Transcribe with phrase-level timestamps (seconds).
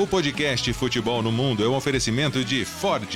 [0.00, 3.12] O podcast Futebol no Mundo é um oferecimento de Ford,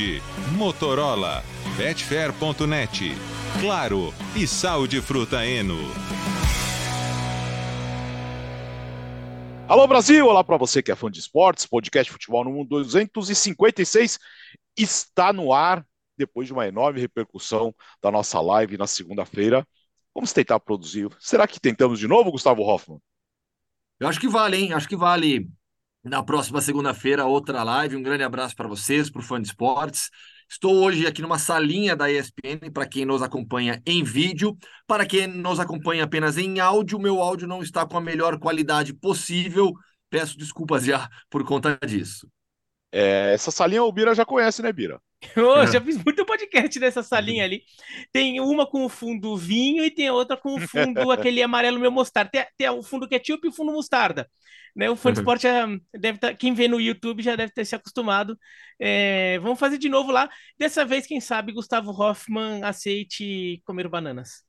[0.59, 1.45] Motorola,
[1.77, 3.13] Betfair.net,
[3.61, 5.79] Claro e Sal de Fruta Eno.
[9.69, 14.19] Alô Brasil, olá para você que é fã de esportes, podcast Futebol no Mundo 256
[14.77, 15.87] está no ar
[16.19, 17.73] depois de uma enorme repercussão
[18.03, 19.65] da nossa live na segunda-feira.
[20.13, 21.09] Vamos tentar produzir.
[21.21, 22.99] Será que tentamos de novo, Gustavo Hoffman?
[24.01, 24.73] Eu acho que vale, hein?
[24.73, 25.49] Acho que vale
[26.03, 27.97] na próxima segunda-feira outra live.
[27.97, 30.11] Um grande abraço para vocês, para o fã de esportes.
[30.51, 34.57] Estou hoje aqui numa salinha da ESPN para quem nos acompanha em vídeo.
[34.87, 38.93] Para quem nos acompanha apenas em áudio, meu áudio não está com a melhor qualidade
[38.93, 39.73] possível.
[40.11, 42.29] Peço desculpas já por conta disso.
[42.93, 45.01] É, essa salinha o Bira já conhece, né, Bira?
[45.35, 47.63] Eu já fiz muito podcast nessa salinha ali.
[48.13, 51.91] Tem uma com o fundo vinho e tem outra com o fundo aquele amarelo meu
[51.91, 52.31] mostarda.
[52.31, 54.29] Tem, tem o fundo ketchup e o fundo mostarda.
[54.75, 54.91] Né?
[54.91, 57.75] O fã de esporte já deve tá, quem vê no YouTube já deve ter se
[57.75, 58.39] acostumado.
[58.81, 60.29] É, vamos fazer de novo lá.
[60.59, 64.43] Dessa vez, quem sabe, Gustavo Hoffman aceite comer bananas.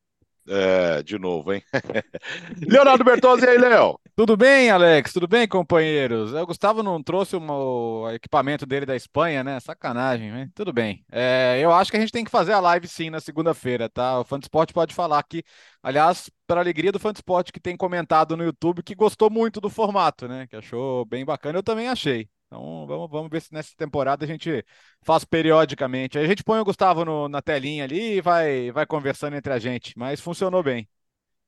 [0.47, 1.63] É, de novo, hein?
[2.67, 3.97] Leonardo Bertozzi, e aí, Léo?
[4.16, 5.13] Tudo bem, Alex?
[5.13, 6.33] Tudo bem, companheiros?
[6.33, 9.59] O Gustavo não trouxe o equipamento dele da Espanha, né?
[9.59, 10.50] Sacanagem, né?
[10.53, 11.05] Tudo bem.
[11.11, 14.19] É, eu acho que a gente tem que fazer a live sim na segunda-feira, tá?
[14.19, 14.38] O Fã
[14.73, 15.44] pode falar aqui.
[15.81, 17.13] Aliás, para alegria do Fã
[17.52, 20.45] que tem comentado no YouTube que gostou muito do formato, né?
[20.47, 21.59] Que achou bem bacana.
[21.59, 22.28] Eu também achei.
[22.53, 24.63] Então vamos, vamos ver se nessa temporada a gente
[25.01, 26.19] faz periodicamente.
[26.19, 29.51] Aí a gente põe o Gustavo no, na telinha ali e vai, vai conversando entre
[29.51, 30.87] a gente, mas funcionou bem.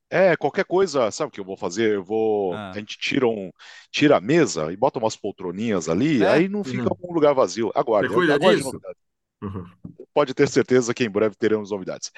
[0.10, 1.96] É, qualquer coisa, sabe o que eu vou fazer?
[1.96, 2.54] Eu vou.
[2.54, 2.72] Ah.
[2.72, 3.52] A gente tira, um,
[3.92, 6.28] tira a mesa e bota umas poltroninhas ali, é?
[6.28, 7.10] aí não fica uhum.
[7.12, 7.72] um lugar vazio.
[7.76, 8.96] Aguarde, aguarde novidades.
[9.44, 9.66] Uhum.
[10.12, 12.12] Pode ter certeza que em breve teremos novidades.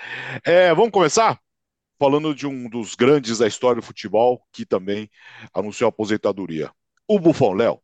[0.45, 1.39] É, vamos começar?
[1.99, 5.09] Falando de um dos grandes da história do futebol, que também
[5.53, 6.72] anunciou a aposentadoria.
[7.07, 7.81] O Bufão, Léo.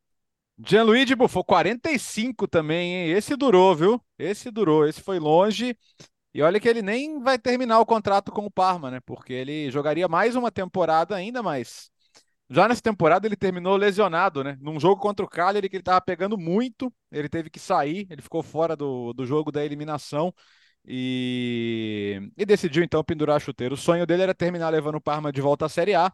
[0.58, 3.12] Gianluigi Buffon, 45 também, hein?
[3.12, 4.02] Esse durou, viu?
[4.18, 5.76] Esse durou, esse foi longe.
[6.34, 9.00] E olha que ele nem vai terminar o contrato com o Parma, né?
[9.06, 11.92] Porque ele jogaria mais uma temporada ainda mais.
[12.50, 14.58] Já nessa temporada ele terminou lesionado, né?
[14.62, 18.22] Num jogo contra o Cagliari que ele estava pegando muito, ele teve que sair, ele
[18.22, 20.34] ficou fora do, do jogo da eliminação
[20.86, 23.76] e, e decidiu então pendurar chuteiro.
[23.76, 26.12] O sonho dele era terminar levando o Parma de volta à Série A.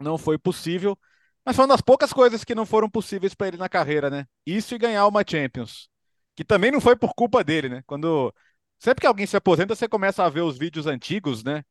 [0.00, 0.98] Não foi possível.
[1.44, 4.26] Mas foi uma das poucas coisas que não foram possíveis para ele na carreira, né?
[4.46, 5.88] Isso e ganhar uma Champions.
[6.34, 7.82] Que também não foi por culpa dele, né?
[7.86, 8.34] Quando.
[8.78, 11.64] Sempre que alguém se aposenta, você começa a ver os vídeos antigos, né?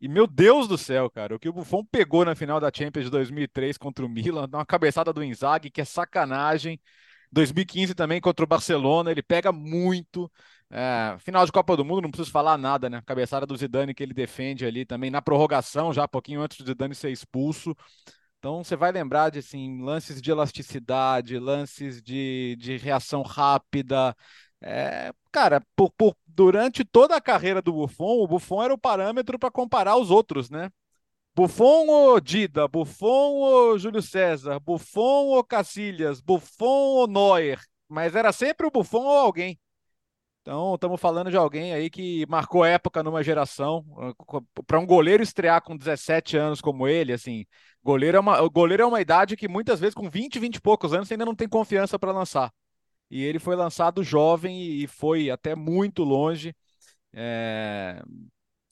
[0.00, 3.04] E meu Deus do céu, cara, o que o Buffon pegou na final da Champions
[3.04, 6.80] de 2003 contra o Milan, uma cabeçada do Inzaghi, que é sacanagem.
[7.30, 10.30] 2015 também contra o Barcelona, ele pega muito.
[10.70, 13.02] É, final de Copa do Mundo, não preciso falar nada, né?
[13.04, 16.94] Cabeçada do Zidane que ele defende ali também na prorrogação, já pouquinho antes do Zidane
[16.94, 17.76] ser expulso.
[18.40, 24.16] Então você vai lembrar de assim, lances de elasticidade, lances de, de reação rápida.
[24.62, 29.38] É, cara, por, por, durante toda a carreira do Buffon, o Buffon era o parâmetro
[29.38, 30.70] para comparar os outros, né?
[31.34, 38.32] Buffon ou Dida, Buffon ou Júlio César, Buffon ou Cacilhas, Buffon ou Neuer, mas era
[38.32, 39.60] sempre o Buffon ou alguém.
[40.42, 43.84] Então, estamos falando de alguém aí que marcou época numa geração.
[44.66, 47.44] Para um goleiro estrear com 17 anos como ele, assim,
[47.82, 50.92] goleiro é uma, goleiro é uma idade que muitas vezes com 20, 20 e poucos
[50.92, 52.52] anos ainda não tem confiança para lançar.
[53.10, 56.54] E ele foi lançado jovem e foi até muito longe.
[57.12, 58.02] É,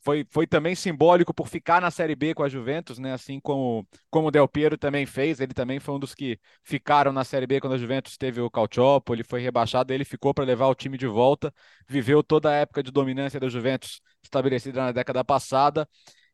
[0.01, 3.13] foi, foi também simbólico por ficar na Série B com a Juventus, né?
[3.13, 7.13] Assim como, como o Del Piero também fez, ele também foi um dos que ficaram
[7.13, 10.45] na Série B quando a Juventus teve o Calcioppo, ele foi rebaixado, ele ficou para
[10.45, 11.53] levar o time de volta,
[11.87, 15.87] viveu toda a época de dominância da Juventus estabelecida na década passada.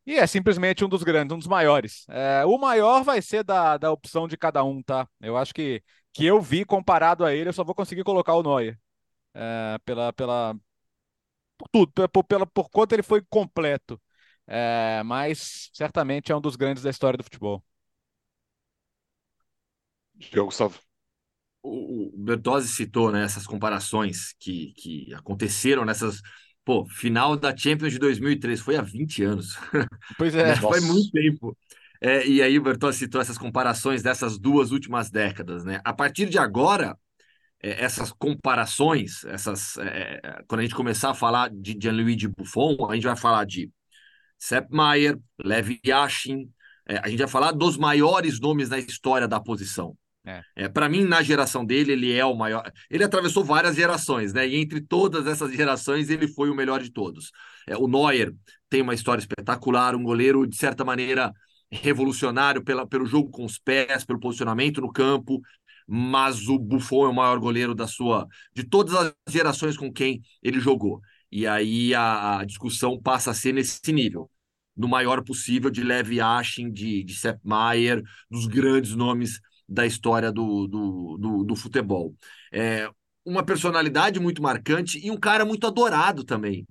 [0.05, 2.05] E é simplesmente um dos grandes, um dos maiores.
[2.09, 5.07] É, o maior vai ser da, da opção de cada um, tá?
[5.19, 5.83] Eu acho que,
[6.13, 8.79] que eu vi comparado a ele, eu só vou conseguir colocar o Neuer.
[9.33, 10.55] É, pela, pela,
[11.57, 14.01] por tudo, por, pela, por quanto ele foi completo.
[14.47, 17.63] É, mas certamente é um dos grandes da história do futebol.
[20.45, 20.79] Gustavo.
[21.63, 26.21] O Bertozzi citou né, essas comparações que, que aconteceram nessas.
[26.65, 29.55] Pô, final da Champions de 2003 foi há 20 anos.
[30.17, 30.55] Pois é.
[30.55, 31.55] foi muito tempo.
[32.01, 35.79] É, e aí o Bertozzi citou essas comparações dessas duas últimas décadas, né?
[35.83, 36.97] A partir de agora,
[37.61, 42.89] é, essas comparações, essas, é, é, quando a gente começar a falar de Gianluigi Buffon,
[42.89, 43.71] a gente vai falar de
[44.37, 46.49] Sepp Maier, Lev Yashin,
[46.87, 49.95] é, a gente vai falar dos maiores nomes na história da posição.
[50.25, 50.41] É.
[50.55, 52.71] é para mim, na geração dele, ele é o maior.
[52.89, 54.47] Ele atravessou várias gerações, né?
[54.47, 57.31] E entre todas essas gerações, ele foi o melhor de todos.
[57.67, 58.33] É, o Neuer
[58.69, 61.31] tem uma história espetacular, um goleiro, de certa maneira,
[61.71, 65.41] revolucionário pela, pelo jogo com os pés, pelo posicionamento no campo,
[65.87, 70.21] mas o Buffon é o maior goleiro da sua de todas as gerações com quem
[70.41, 71.01] ele jogou.
[71.31, 74.29] E aí a, a discussão passa a ser nesse nível,
[74.75, 80.31] no maior possível de Levi Ashin, de, de Sepp Maier, dos grandes nomes da história
[80.31, 82.13] do, do, do, do futebol.
[82.51, 82.89] É,
[83.25, 86.67] uma personalidade muito marcante e um cara muito adorado também.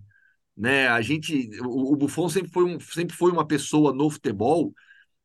[0.57, 0.87] Né?
[0.87, 4.73] A gente, o, o Buffon sempre foi, um, sempre foi uma pessoa no futebol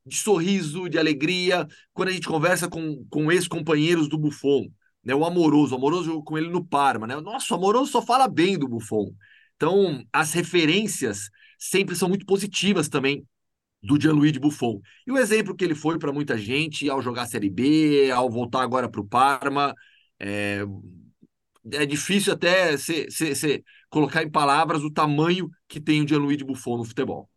[0.06, 4.68] de sorriso, de alegria, quando a gente conversa com, com ex-companheiros do Buffon,
[5.04, 5.14] né?
[5.14, 7.16] O Amoroso, o Amoroso com ele no Parma, né?
[7.22, 9.14] Nossa, o Amoroso só fala bem do Buffon.
[9.56, 11.30] Então, as referências
[11.60, 13.26] sempre são muito positivas também
[13.82, 14.82] do Gianluigi Buffon.
[15.08, 18.30] E o exemplo que ele foi para muita gente ao jogar a Série B, ao
[18.30, 19.74] voltar agora para o Parma,
[20.20, 20.64] é,
[21.74, 26.44] é difícil até se, se, se, colocar em palavras o tamanho que tem o Gianluigi
[26.44, 27.30] Buffon no futebol.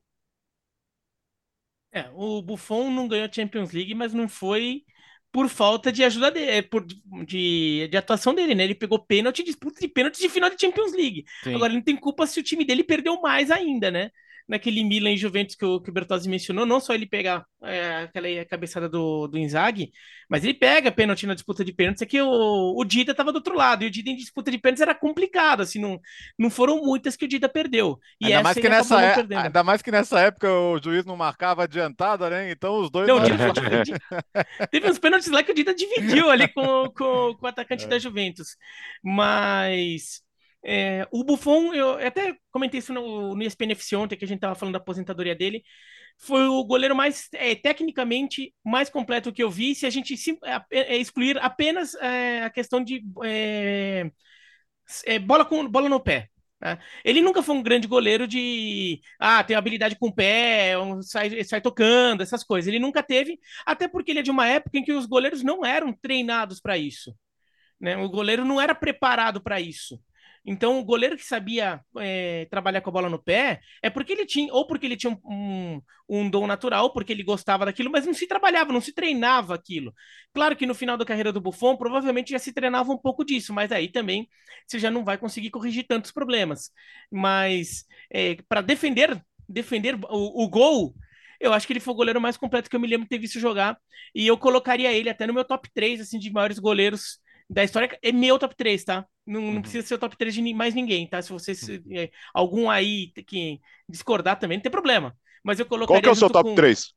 [1.93, 4.83] É, o Buffon não ganhou a Champions League, mas não foi
[5.31, 8.65] por falta de ajuda dele, é, por, de, de atuação dele, né?
[8.65, 11.25] Ele pegou pênalti, disputa de pênalti de final de Champions League.
[11.43, 11.55] Sim.
[11.55, 14.11] Agora, ele não tem culpa se o time dele perdeu mais ainda, né?
[14.49, 18.03] Naquele Milan e Juventus que o, que o Bertozzi mencionou, não só ele pegar é,
[18.05, 19.93] aquela cabeçada do, do Inzaghi,
[20.29, 23.37] mas ele pega pênalti na disputa de pênaltis, é que o, o Dida estava do
[23.37, 26.01] outro lado, e o Dida em disputa de pênaltis era complicado, assim, não,
[26.39, 27.99] não foram muitas que o Dida perdeu.
[28.21, 31.65] E ainda, mais que nessa é, ainda mais que nessa época o juiz não marcava
[31.65, 32.51] adiantada, né?
[32.51, 33.07] Então os dois...
[33.07, 33.25] Não, não...
[33.25, 33.53] Dida,
[34.71, 37.89] teve uns pênaltis lá que o Dida dividiu ali com, com, com o atacante é.
[37.89, 38.57] da Juventus,
[39.03, 40.23] mas...
[40.65, 44.39] É, o Buffon, eu até comentei isso no, no ESPN FC ontem, que a gente
[44.39, 45.63] estava falando da aposentadoria dele.
[46.19, 49.75] Foi o goleiro mais, é, tecnicamente, mais completo que eu vi.
[49.75, 54.11] Se a gente sim, é, é, excluir apenas é, a questão de é,
[55.19, 56.29] bola, com, bola no pé.
[56.61, 56.79] Né?
[57.05, 61.61] Ele nunca foi um grande goleiro de ah, tem habilidade com o pé, sai, sai
[61.61, 62.69] tocando, essas coisas.
[62.69, 65.65] Ele nunca teve, até porque ele é de uma época em que os goleiros não
[65.65, 67.15] eram treinados para isso.
[67.81, 67.97] Né?
[67.97, 70.01] O goleiro não era preparado para isso.
[70.45, 74.27] Então, o goleiro que sabia é, trabalhar com a bola no pé é porque ele
[74.27, 78.13] tinha, ou porque ele tinha um, um, dom natural, porque ele gostava daquilo, mas não
[78.13, 79.95] se trabalhava, não se treinava aquilo.
[80.35, 83.53] Claro que no final da carreira do Buffon, provavelmente já se treinava um pouco disso,
[83.53, 84.29] mas aí também
[84.67, 86.71] você já não vai conseguir corrigir tantos problemas.
[87.11, 90.95] Mas é, para defender, defender o, o gol,
[91.41, 93.19] eu acho que ele foi o goleiro mais completo que eu me lembro de ter
[93.19, 93.79] visto jogar.
[94.15, 97.19] E eu colocaria ele até no meu top 3 assim, de maiores goleiros
[97.49, 97.99] da história.
[98.03, 99.07] É meu top 3, tá?
[99.27, 99.63] Não, não uhum.
[99.63, 101.23] precisa ser o top 3 de mais ninguém, tá?
[101.23, 105.17] Se você se, é, algum aí que discordar também, não tem problema.
[105.45, 106.01] Mas eu colocaria.
[106.01, 106.55] Qual que é o seu top com...
[106.55, 106.93] 3?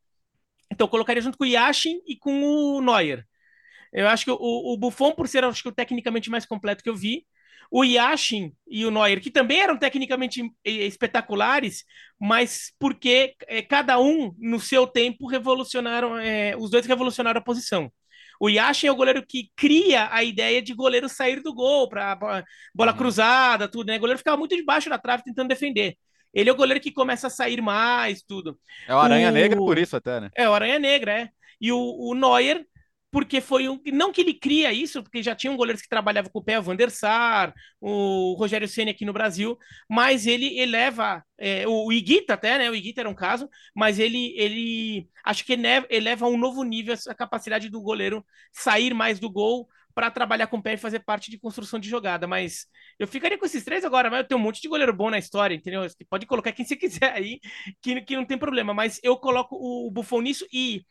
[0.71, 3.25] Então, eu colocaria junto com o Yashin e com o Neuer.
[3.93, 6.89] Eu acho que o, o Buffon, por ser acho que o tecnicamente mais completo que
[6.89, 7.25] eu vi,
[7.71, 11.85] o Yashin e o Neuer, que também eram tecnicamente espetaculares,
[12.19, 17.91] mas porque é, cada um, no seu tempo, revolucionaram, é, os dois revolucionaram a posição.
[18.39, 22.15] O Yashin é o goleiro que cria a ideia de goleiro sair do gol para
[22.73, 22.97] bola uhum.
[22.97, 23.97] cruzada, tudo, né?
[23.97, 25.97] O goleiro ficava muito debaixo da trave tentando defender.
[26.33, 28.59] Ele é o goleiro que começa a sair mais, tudo.
[28.87, 29.31] É o Aranha o...
[29.31, 30.29] Negra por isso até, né?
[30.35, 31.29] É o Aranha Negra, é.
[31.61, 32.65] E o, o Neuer
[33.15, 33.79] porque foi um.
[33.93, 36.59] Não que ele cria isso, porque já tinha um goleiro que trabalhava com o pé,
[36.59, 39.57] o Van der Sar, o Rogério Senna aqui no Brasil,
[39.89, 41.23] mas ele eleva.
[41.37, 42.69] É, o Iguita até, né?
[42.69, 45.57] O Iguita era um caso, mas ele, ele acho que
[45.89, 50.47] eleva a um novo nível a capacidade do goleiro sair mais do gol para trabalhar
[50.47, 52.27] com o pé e fazer parte de construção de jogada.
[52.27, 52.65] Mas
[52.99, 55.17] eu ficaria com esses três agora, mas eu tenho um monte de goleiro bom na
[55.17, 55.83] história, entendeu?
[55.83, 57.39] Você pode colocar quem você quiser aí,
[57.81, 58.73] que, que não tem problema.
[58.73, 60.83] Mas eu coloco o Buffon nisso e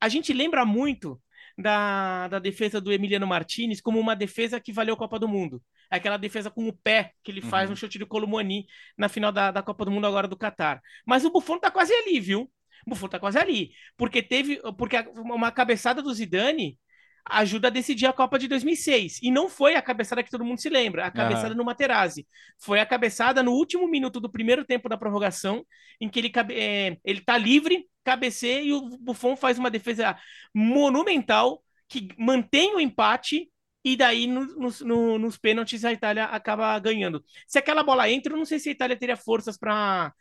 [0.00, 1.20] a gente lembra muito
[1.56, 5.62] da, da defesa do Emiliano Martinez como uma defesa que valeu a Copa do Mundo.
[5.90, 7.72] Aquela defesa com o pé que ele faz uhum.
[7.72, 8.66] no chute de Colomani
[8.96, 10.80] na final da, da Copa do Mundo agora do Catar.
[11.06, 12.50] Mas o Buffon tá quase ali, viu?
[12.86, 13.72] O Buffon tá quase ali.
[13.96, 14.60] Porque teve.
[14.76, 16.78] Porque uma cabeçada do Zidane
[17.24, 19.20] ajuda a decidir a Copa de 2006.
[19.22, 21.56] E não foi a cabeçada que todo mundo se lembra, a cabeçada uhum.
[21.56, 22.26] no Materazzi.
[22.58, 25.64] Foi a cabeçada no último minuto do primeiro tempo da prorrogação,
[26.00, 30.16] em que ele, é, ele tá livre, cabeceia e o Buffon faz uma defesa
[30.54, 33.50] monumental que mantém o empate
[33.84, 37.22] e daí no, no, nos pênaltis a Itália acaba ganhando.
[37.48, 40.12] Se aquela bola entra, eu não sei se a Itália teria forças para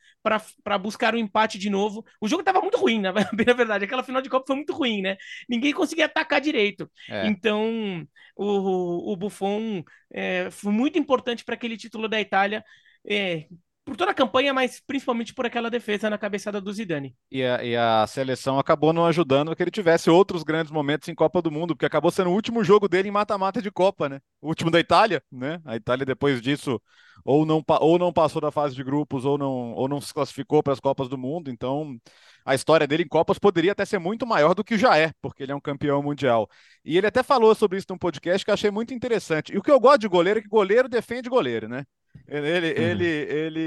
[0.79, 2.03] buscar o um empate de novo.
[2.19, 3.85] O jogo estava muito ruim, na verdade.
[3.85, 5.15] Aquela final de Copa foi muito ruim, né?
[5.47, 6.89] Ninguém conseguia atacar direito.
[7.07, 7.27] É.
[7.27, 12.63] Então, o, o Buffon é, foi muito importante para aquele título da Itália.
[13.07, 13.45] É,
[13.83, 17.15] por toda a campanha, mas principalmente por aquela defesa na cabeçada do Zidane.
[17.31, 21.15] E a, e a seleção acabou não ajudando que ele tivesse outros grandes momentos em
[21.15, 24.19] Copa do Mundo, porque acabou sendo o último jogo dele em mata-mata de Copa, né?
[24.39, 25.59] O último da Itália, né?
[25.65, 26.79] A Itália depois disso
[27.23, 30.61] ou não, ou não passou da fase de grupos ou não, ou não se classificou
[30.63, 31.97] para as Copas do Mundo, então
[32.45, 35.43] a história dele em Copas poderia até ser muito maior do que já é, porque
[35.43, 36.49] ele é um campeão mundial.
[36.83, 39.53] E ele até falou sobre isso num podcast que eu achei muito interessante.
[39.53, 41.85] E o que eu gosto de goleiro é que goleiro defende goleiro, né?
[42.27, 43.59] Ele, ele, ele,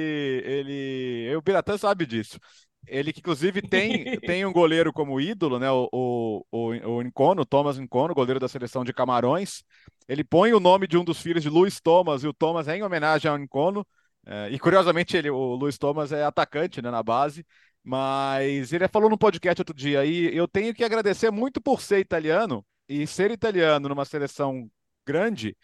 [0.45, 2.39] ele, o Piratã sabe disso.
[2.87, 5.71] Ele que inclusive tem, tem um goleiro como ídolo, né?
[5.71, 9.63] O, o, o, o Incono, Thomas Incono, goleiro da seleção de Camarões.
[10.09, 12.77] Ele põe o nome de um dos filhos de Luiz Thomas, e o Thomas é
[12.77, 13.87] em homenagem ao Incono.
[14.27, 17.45] É, e curiosamente, ele, o Luiz Thomas é atacante né, na base.
[17.83, 21.99] Mas ele falou no podcast outro dia, e eu tenho que agradecer muito por ser
[21.99, 24.71] italiano, e ser italiano numa seleção
[25.07, 25.55] grande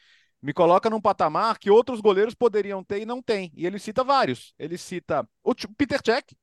[0.42, 3.52] me coloca num patamar que outros goleiros poderiam ter e não tem.
[3.54, 4.54] E ele cita vários.
[4.58, 6.34] Ele cita o Peter Cech,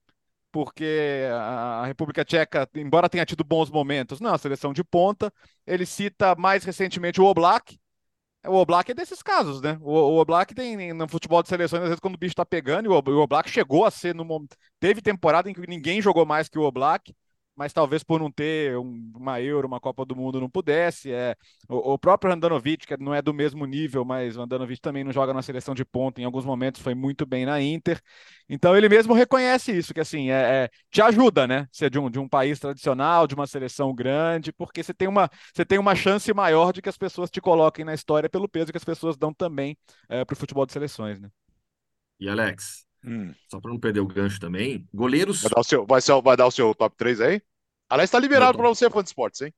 [0.51, 5.31] porque a República Tcheca, embora tenha tido bons momentos, não, a seleção de ponta.
[5.65, 7.77] Ele cita mais recentemente o Oblak.
[8.45, 9.77] O Oblak é desses casos, né?
[9.81, 12.89] O, Oblak tem no futebol de seleções, às vezes, quando o bicho tá pegando, e
[12.89, 14.47] o, o Oblak chegou a ser no
[14.79, 17.13] Teve temporada em que ninguém jogou mais que o Oblak
[17.57, 21.11] mas talvez por não ter um, uma Euro, uma Copa do Mundo, não pudesse.
[21.11, 21.35] É,
[21.67, 25.11] o, o, próprio Andanovic, que não é do mesmo nível, mas o Andanovic também não
[25.11, 27.99] joga na seleção de ponta, em alguns momentos foi muito bem na Inter.
[28.47, 31.67] Então ele mesmo reconhece isso, que assim, é, é, te ajuda, né?
[31.71, 35.29] Ser de um, de um país tradicional, de uma seleção grande, porque você tem uma,
[35.53, 38.71] você tem uma chance maior de que as pessoas te coloquem na história pelo peso
[38.71, 39.75] que as pessoas dão também
[40.07, 41.29] é, para o futebol de seleções, né?
[42.19, 43.33] E Alex, Hum.
[43.49, 44.85] Só para não perder o gancho também.
[44.93, 45.41] Goleiros.
[45.41, 47.41] Vai dar o seu, vai ser, vai dar o seu top 3 aí?
[47.89, 49.53] Aliás, está liberado para você, fã de esportes, hein?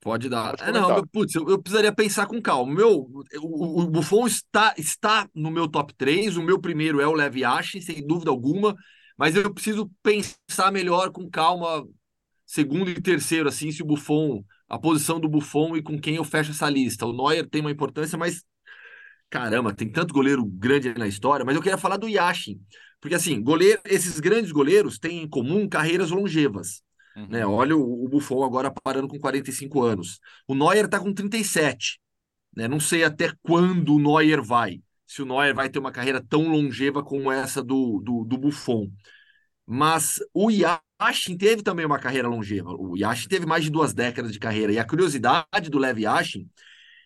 [0.00, 0.56] Pode dar.
[0.56, 2.74] Pode é, não, putz, eu, eu, precisaria pensar com calma.
[2.74, 3.08] Meu,
[3.40, 6.36] o, o, Buffon está, está no meu top 3.
[6.36, 8.74] O meu primeiro é o Levi Ashe, sem dúvida alguma.
[9.16, 11.86] Mas eu preciso pensar melhor com calma,
[12.44, 16.24] segundo e terceiro, assim, se o Buffon, a posição do Buffon e com quem eu
[16.24, 17.06] fecho essa lista.
[17.06, 18.44] O Neuer tem uma importância, mas
[19.30, 22.60] caramba, tem tanto goleiro grande na história, mas eu queria falar do Yashin,
[23.00, 26.82] porque assim, goleiro, esses grandes goleiros têm em comum carreiras longevas.
[27.16, 27.28] Uhum.
[27.28, 27.46] Né?
[27.46, 30.20] Olha o, o, Buffon agora parando com 45 anos.
[30.46, 31.98] O Neuer está com 37.
[32.54, 32.68] Né?
[32.68, 34.80] Não sei até quando o Neuer vai.
[35.06, 38.90] Se o Neuer vai ter uma carreira tão longeva como essa do, do, do Buffon.
[39.64, 42.70] Mas o Yashin teve também uma carreira longeva.
[42.70, 44.72] O Yashin teve mais de duas décadas de carreira.
[44.72, 46.48] E a curiosidade do Lev Yashin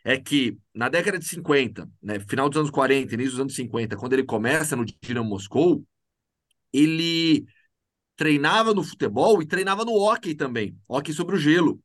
[0.04, 3.96] é que na década de 50, né, final dos anos 40, início dos anos 50,
[3.96, 5.84] quando ele começa no Dinamo Moscou,
[6.72, 7.44] ele
[8.16, 11.80] treinava no futebol e treinava no hockey também, hockey sobre o gelo.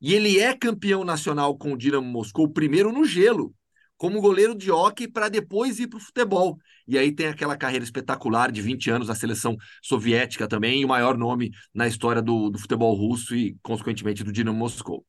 [0.00, 3.54] E ele é campeão nacional com o Dinamo Moscou, primeiro no gelo,
[3.96, 6.58] como goleiro de hockey para depois ir para o futebol.
[6.86, 10.88] E aí tem aquela carreira espetacular de 20 anos na seleção soviética também, e o
[10.88, 15.06] maior nome na história do, do futebol russo e, consequentemente, do Dinamo Moscou.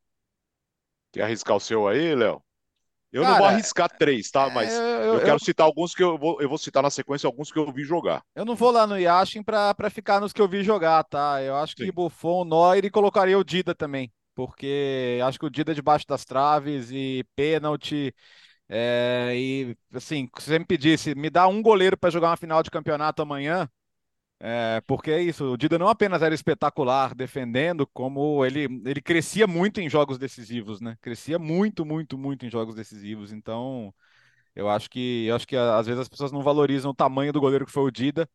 [1.16, 2.42] Quer arriscar o seu aí, Léo?
[3.10, 4.50] Eu Cara, não vou arriscar três, tá?
[4.50, 5.38] Mas eu, eu, eu quero eu...
[5.38, 8.22] citar alguns que eu vou, eu vou citar na sequência alguns que eu vi jogar.
[8.34, 11.42] Eu não vou lá no Yashin para ficar nos que eu vi jogar, tá?
[11.42, 11.86] Eu acho Sim.
[11.86, 16.04] que Buffon, Neuer e colocaria o Dida também, porque acho que o Dida é debaixo
[16.06, 18.14] das traves e pênalti.
[18.68, 22.62] É, e assim, se você me pedisse, me dá um goleiro para jogar uma final
[22.62, 23.66] de campeonato amanhã,
[24.38, 29.46] é, porque é isso, o Dida não apenas era espetacular defendendo, como ele, ele crescia
[29.46, 30.96] muito em jogos decisivos, né?
[31.00, 33.32] Crescia muito, muito, muito em jogos decisivos.
[33.32, 33.94] Então,
[34.54, 37.40] eu acho que eu acho que às vezes as pessoas não valorizam o tamanho do
[37.40, 38.28] goleiro que foi o Dida,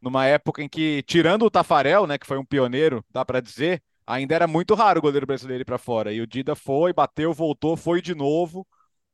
[0.00, 3.82] numa época em que, tirando o Tafarel, né, que foi um pioneiro, dá para dizer,
[4.06, 6.12] ainda era muito raro o goleiro brasileiro ir para fora.
[6.12, 8.66] E o Dida foi, bateu, voltou, foi de novo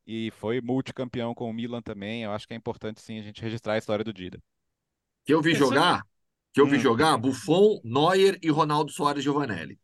[0.07, 2.25] e foi multicampeão com o Milan também.
[2.25, 4.39] Eu acho que é importante sim a gente registrar a história do Dida.
[5.25, 6.03] Que eu vi jogar
[6.52, 6.80] que eu vi hum.
[6.80, 9.78] jogar Buffon, Neuer e Ronaldo Soares Giovanelli.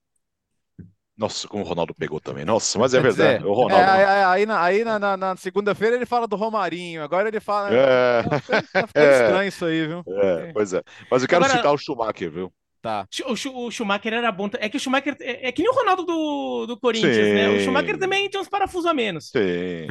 [1.16, 2.44] Nossa, como o Ronaldo pegou também.
[2.44, 3.44] Nossa, mas é verdade.
[3.44, 3.84] o Ronaldo...
[3.84, 7.40] É, é, aí na, aí na, na, na segunda-feira ele fala do Romarinho, agora ele
[7.40, 7.70] fala.
[7.74, 10.04] É, tá ficando é, estranho isso aí, viu?
[10.06, 10.82] É, pois é.
[11.10, 11.58] Mas eu quero agora...
[11.58, 12.52] citar o Schumacher, viu?
[12.80, 13.08] Tá.
[13.26, 13.32] O,
[13.66, 14.48] o, Schumacher era bom.
[14.58, 17.34] É que o Schumacher é, é que nem o Ronaldo do, do Corinthians, Sim.
[17.34, 17.48] né?
[17.48, 19.30] O Schumacher também tinha uns parafusos a menos.
[19.30, 19.86] Sim.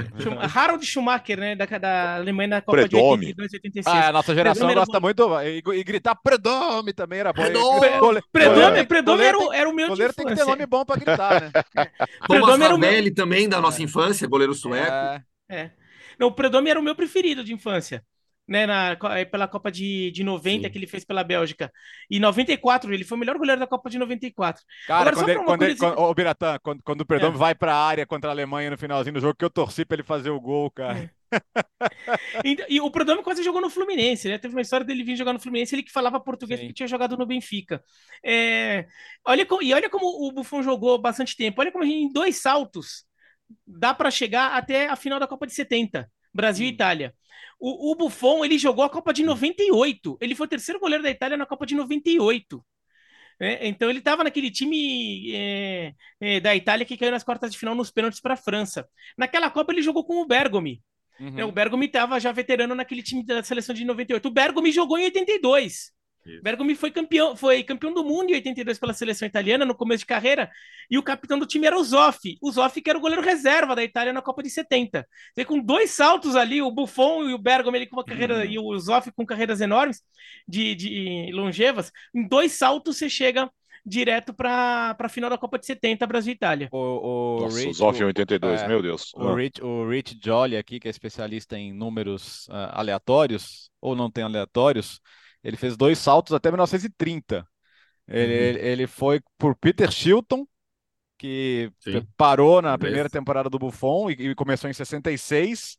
[0.55, 1.55] Harold Schumacher, né?
[1.55, 3.33] Da, da Alemanha na Copa Predome.
[3.33, 3.87] de 82, 86.
[3.87, 5.27] Ah, a nossa geração gosta muito.
[5.41, 7.41] E, e, gritar Predome também era bom.
[7.41, 10.95] Predome, Predome, Predome era, o, era o meu goleiro tem que ter nome bom pra
[10.95, 11.51] gritar, né?
[12.25, 14.91] Thomas Ravelli também da nossa infância, goleiro sueco.
[14.91, 15.23] É.
[15.49, 15.71] é.
[16.17, 18.01] Não, o Predome era o meu preferido de infância
[18.47, 18.97] né, na,
[19.29, 20.71] pela Copa de, de 90 Sim.
[20.71, 21.71] que ele fez pela Bélgica.
[22.09, 24.63] E 94, ele foi o melhor goleiro da Copa de 94.
[24.87, 27.39] Cara, Agora, quando, ele, quando, ele, quando, ô, Biratã, quando, quando o Perdomo é.
[27.39, 29.95] vai para a área contra a Alemanha no finalzinho do jogo, que eu torci para
[29.95, 30.97] ele fazer o gol, cara.
[30.97, 31.17] É.
[32.45, 34.37] e, e, o Prodome quase jogou no Fluminense, né?
[34.37, 36.67] Teve uma história dele vir jogar no Fluminense, ele que falava português Sim.
[36.67, 37.83] porque tinha jogado no Benfica.
[38.23, 38.87] É,
[39.25, 41.59] olha como, e olha como o Buffon jogou bastante tempo.
[41.59, 43.03] Olha como gente, em dois saltos,
[43.65, 47.13] dá para chegar até a final da Copa de 70, Brasil e Itália.
[47.59, 50.17] O, o Buffon, ele jogou a Copa de 98.
[50.21, 52.63] Ele foi o terceiro goleiro da Itália na Copa de 98.
[53.39, 57.57] É, então ele estava naquele time é, é, da Itália que caiu nas quartas de
[57.57, 58.87] final nos pênaltis para a França.
[59.17, 60.81] Naquela Copa ele jogou com o Bergomi.
[61.19, 61.39] Uhum.
[61.39, 64.27] É, o Bergomi estava já veterano naquele time da seleção de 98.
[64.27, 65.91] O Bergomi jogou em 82.
[66.27, 66.41] Isso.
[66.43, 70.05] Bergomi foi campeão, foi campeão do mundo em 82 pela seleção italiana no começo de
[70.05, 70.49] carreira,
[70.89, 72.37] e o capitão do time era o Zoff.
[72.41, 75.07] O Zoff que era o goleiro reserva da Itália na Copa de 70.
[75.35, 78.45] E com dois saltos ali, o Buffon e o Bergomi com uma carreira uhum.
[78.45, 80.01] e o Zoff com carreiras enormes
[80.47, 83.49] de, de longevas, em dois saltos você chega
[83.87, 86.67] direto para a final da Copa de 70, Brasil e Itália.
[86.71, 89.13] O, o Nossa, Rich, Zoff em 82, é, meu Deus.
[89.15, 89.35] O, ah.
[89.35, 94.25] Rich, o Rich Jolly aqui, que é especialista em números uh, aleatórios, ou não tem
[94.25, 94.99] aleatórios,
[95.43, 97.47] ele fez dois saltos até 1930.
[98.07, 98.65] Ele, uhum.
[98.65, 100.47] ele foi por Peter Shilton,
[101.17, 102.07] que Sim.
[102.15, 105.77] parou na primeira temporada do Buffon e, e, começou em 66.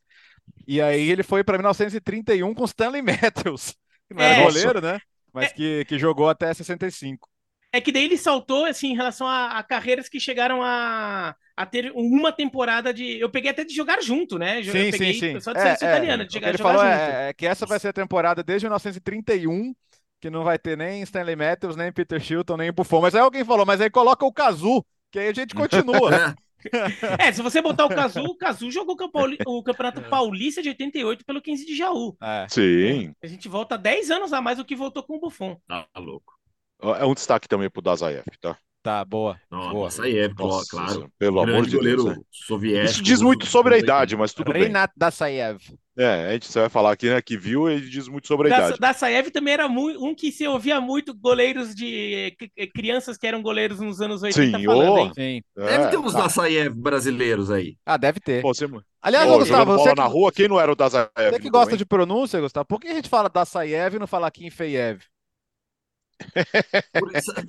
[0.67, 3.75] E aí ele foi para 1931 com Stanley Matthews,
[4.07, 4.99] que não era é, goleiro, né?
[5.33, 5.53] Mas é...
[5.53, 7.27] que, que jogou até 65.
[7.71, 11.65] É que daí ele saltou, assim, em relação a, a, carreiras que chegaram a, a
[11.67, 13.19] ter uma temporada de.
[13.19, 14.59] Eu peguei até de jogar junto, né?
[14.59, 15.39] Eu sim, peguei sim, sim.
[15.39, 16.99] Só de é, é, italiana, de jogar, ele jogar falou junto.
[16.99, 19.75] É, é, que essa vai ser a temporada desde 1931,
[20.19, 23.01] que não vai ter nem Stanley Matthews, nem Peter Shilton, nem Buffon.
[23.01, 26.35] Mas aí alguém falou, mas aí coloca o Kazu, que aí a gente continua.
[27.19, 28.97] é, se você botar o Cazu, o Cazu jogou
[29.45, 32.17] o Campeonato Paulista de 88 pelo 15 de Jaú.
[32.19, 32.47] É.
[32.49, 33.13] Sim.
[33.23, 35.55] A gente volta 10 anos a mais do que voltou com o Buffon.
[35.67, 36.38] Tá louco.
[36.81, 38.57] É um destaque também pro Dazaev, tá?
[38.81, 39.37] Tá, boa.
[39.51, 39.89] Nossa, boa.
[39.89, 40.33] Dazaev,
[40.69, 41.11] claro.
[41.17, 42.17] Pelo amor de goleiro Deus.
[42.17, 42.23] Né?
[42.31, 42.91] Soviético.
[42.91, 44.93] Isso diz muito sobre a idade, mas tudo Reinat bem.
[44.95, 45.59] Dazaev.
[45.97, 48.57] É, a gente vai falar aqui, né, que viu, ele diz muito sobre a da,
[48.57, 48.79] idade.
[48.79, 52.33] Dazaev também era muito, um que se ouvia muito goleiros de
[52.73, 55.41] crianças que eram goleiros nos anos 80 Sim, falando, oh, Sim.
[55.57, 56.21] Deve ter uns tá.
[56.21, 57.75] Dazaev brasileiros aí.
[57.85, 58.41] Ah, deve ter.
[58.41, 58.65] Pô, você...
[59.01, 59.95] Aliás, oh, Gustavo, você que...
[59.95, 61.09] na rua, quem não era o Dazaev?
[61.17, 64.31] Você que gosta de pronúncia, Gustavo, por que a gente fala Dazaev e não fala
[64.31, 65.01] Kim Feiev?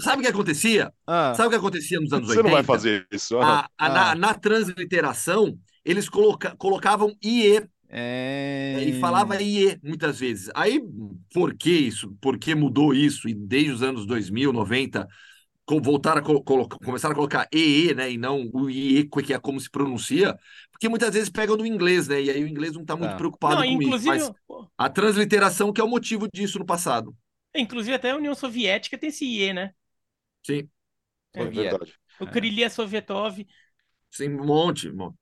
[0.01, 0.93] Sabe o que acontecia?
[1.07, 1.35] Ah.
[1.35, 2.43] Sabe o que acontecia nos anos Você 80?
[2.43, 3.39] Você não vai fazer isso.
[3.39, 3.89] A, a, ah.
[3.89, 7.63] na, na, transliteração, eles coloca, colocavam IE.
[7.89, 8.85] É...
[8.87, 10.51] E falava IE muitas vezes.
[10.55, 10.81] Aí,
[11.35, 12.17] por que isso?
[12.21, 13.29] Por que mudou isso?
[13.29, 15.09] E desde os anos 2000, 90,
[15.79, 18.11] voltaram a começaram a colocar EE, né?
[18.11, 20.37] E não o IE, que é como se pronuncia,
[20.73, 22.21] porque muitas vezes pegam do inglês, né?
[22.21, 23.17] E aí o inglês não está muito ah.
[23.17, 24.17] preocupado não, com inclusive...
[24.17, 24.35] isso.
[24.49, 27.15] Mas a transliteração que é o motivo disso no passado.
[27.55, 29.75] Inclusive, até a União Soviética tem esse IE, né?
[30.45, 30.69] Sim.
[31.35, 31.95] É, é verdade.
[32.21, 33.47] O Krylia Sovietov.
[34.11, 34.89] Sim, um monte.
[34.91, 35.17] Um monte.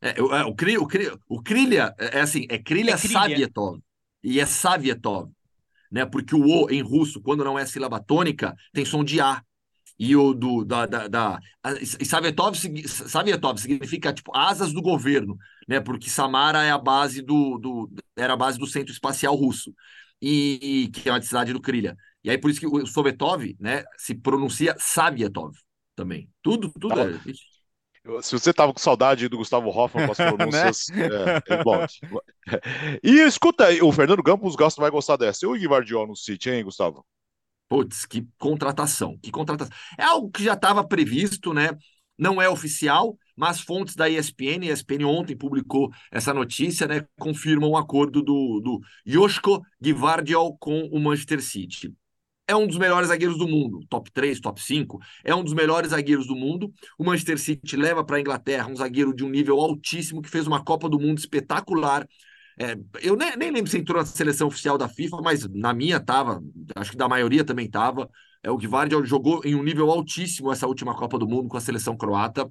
[0.00, 3.80] É, o, é, o, o, o Krylia, é, é assim, é Krylia é Savietov.
[4.22, 5.30] E é Savietov.
[5.90, 6.04] Né?
[6.04, 9.42] Porque o O em russo, quando não é sílaba tônica, tem som de A.
[9.98, 11.38] E o do da, da, da
[11.80, 12.54] e Savietov,
[12.86, 15.80] Savietov significa tipo asas do governo, né?
[15.80, 19.72] Porque Samara é a base do, do era a base do centro espacial russo
[20.20, 21.96] e, que é uma cidade do Krylia.
[22.22, 25.54] E aí por isso que o Sovetov, né, se pronuncia Savietov
[25.94, 26.28] também.
[26.42, 28.22] Tudo, tudo tá é...
[28.22, 31.08] Se você tava com saudade do Gustavo Hoffman com as pronúncias, né?
[31.50, 31.84] é, é bom.
[33.02, 35.44] E escuta, o Fernando Campos gosta, vai gostar dessa.
[35.44, 37.04] E o Guivardiol no City, hein, Gustavo?
[37.68, 39.76] Putz, que contratação, que contratação.
[39.98, 41.70] É algo que já estava previsto, né?
[42.16, 47.70] Não é oficial, mas fontes da ESPN, a ESPN ontem publicou essa notícia, né, confirmam
[47.70, 51.94] o acordo do, do Joshko Gvardiol com o Manchester City.
[52.48, 55.90] É um dos melhores zagueiros do mundo, top 3, top 5, é um dos melhores
[55.90, 56.72] zagueiros do mundo.
[56.96, 60.46] O Manchester City leva para a Inglaterra um zagueiro de um nível altíssimo que fez
[60.46, 62.06] uma Copa do Mundo espetacular.
[62.58, 65.96] É, eu nem, nem, lembro se entrou na seleção oficial da FIFA, mas na minha
[65.96, 66.40] estava,
[66.76, 68.08] acho que da maioria também estava.
[68.42, 71.60] É, o Gvardiol jogou em um nível altíssimo essa última Copa do Mundo com a
[71.60, 72.48] seleção croata.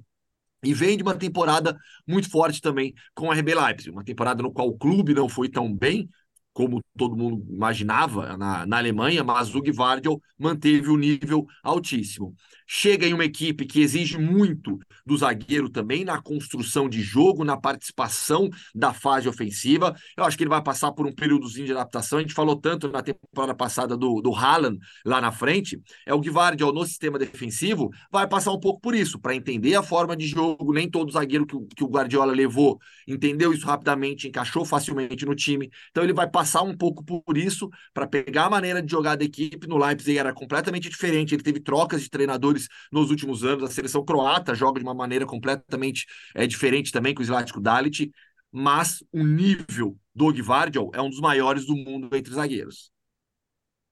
[0.66, 1.76] E vem de uma temporada
[2.06, 5.48] muito forte também com o RB Leipzig, uma temporada no qual o clube não foi
[5.48, 6.08] tão bem,
[6.52, 12.34] como todo mundo imaginava na, na Alemanha, mas o Gvardiol manteve o nível altíssimo.
[12.66, 17.56] Chega em uma equipe que exige muito do zagueiro também na construção de jogo, na
[17.56, 19.94] participação da fase ofensiva.
[20.16, 22.18] Eu acho que ele vai passar por um períodozinho de adaptação.
[22.18, 25.80] A gente falou tanto na temporada passada do, do Haaland lá na frente.
[26.04, 29.82] É o Gvardiol no sistema defensivo vai passar um pouco por isso, para entender a
[29.82, 30.72] forma de jogo.
[30.72, 35.70] Nem todo zagueiro que, que o Guardiola levou entendeu isso rapidamente, encaixou facilmente no time.
[35.90, 39.24] Então ele vai passar um pouco por isso, para pegar a maneira de jogar da
[39.24, 39.66] equipe.
[39.66, 42.55] No Leipzig era completamente diferente, ele teve trocas de treinadores
[42.92, 43.64] nos últimos anos.
[43.64, 48.10] A seleção croata joga de uma maneira completamente é, diferente também com o Zlatko Dalit.
[48.52, 52.90] mas o nível do Gvardiol é um dos maiores do mundo entre zagueiros.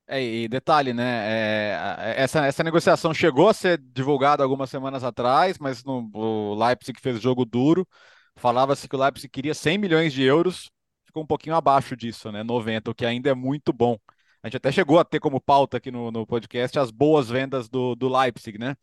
[0.07, 1.03] É, e detalhe, né?
[2.12, 7.00] É, essa, essa negociação chegou a ser divulgada algumas semanas atrás, mas no, o Leipzig
[7.00, 7.88] fez jogo duro.
[8.37, 10.70] Falava-se que o Leipzig queria 100 milhões de euros,
[11.07, 12.42] ficou um pouquinho abaixo disso, né?
[12.42, 13.96] 90, o que ainda é muito bom.
[14.45, 17.67] A gente até chegou a ter como pauta aqui no, no podcast as boas vendas
[17.67, 18.77] do, do Leipzig, né?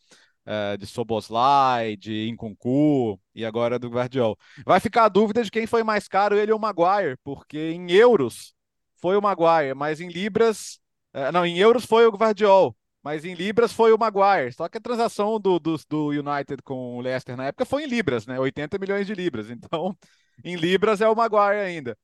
[0.43, 4.35] Uh, de Soboslai, de Inconcu e agora do Guardiol.
[4.65, 7.91] Vai ficar a dúvida de quem foi mais caro, ele ou o Maguire, porque em
[7.91, 8.55] euros
[8.95, 10.79] foi o Maguire, mas em libras,
[11.13, 14.51] uh, não, em euros foi o Guardiol, mas em libras foi o Maguire.
[14.53, 17.87] Só que a transação do, do, do United com o Leicester na época foi em
[17.87, 18.39] libras, né?
[18.39, 19.51] 80 milhões de libras.
[19.51, 19.95] Então,
[20.43, 21.95] em libras é o Maguire ainda.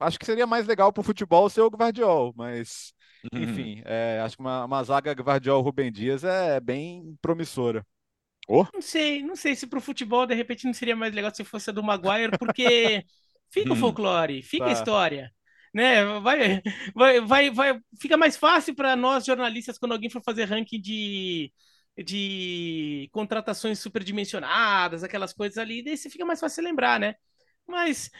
[0.00, 2.92] Acho que seria mais legal para o futebol ser o Guardiol, mas
[3.32, 3.42] uhum.
[3.42, 7.84] enfim, é, acho que uma, uma zaga Guardiol-Rubem Dias é bem promissora.
[8.48, 8.64] Oh.
[8.72, 11.44] Não sei, não sei se para o futebol de repente não seria mais legal se
[11.44, 13.04] fosse a do Maguire, porque
[13.50, 13.76] fica o hum.
[13.76, 14.70] folclore, fica tá.
[14.70, 15.32] a história
[15.72, 16.04] né?
[16.20, 16.62] Vai,
[16.94, 21.52] vai, vai, vai, fica mais fácil para nós jornalistas quando alguém for fazer ranking de,
[21.96, 27.14] de contratações superdimensionadas, aquelas coisas ali, daí você fica mais fácil lembrar, né?
[27.68, 28.10] Mas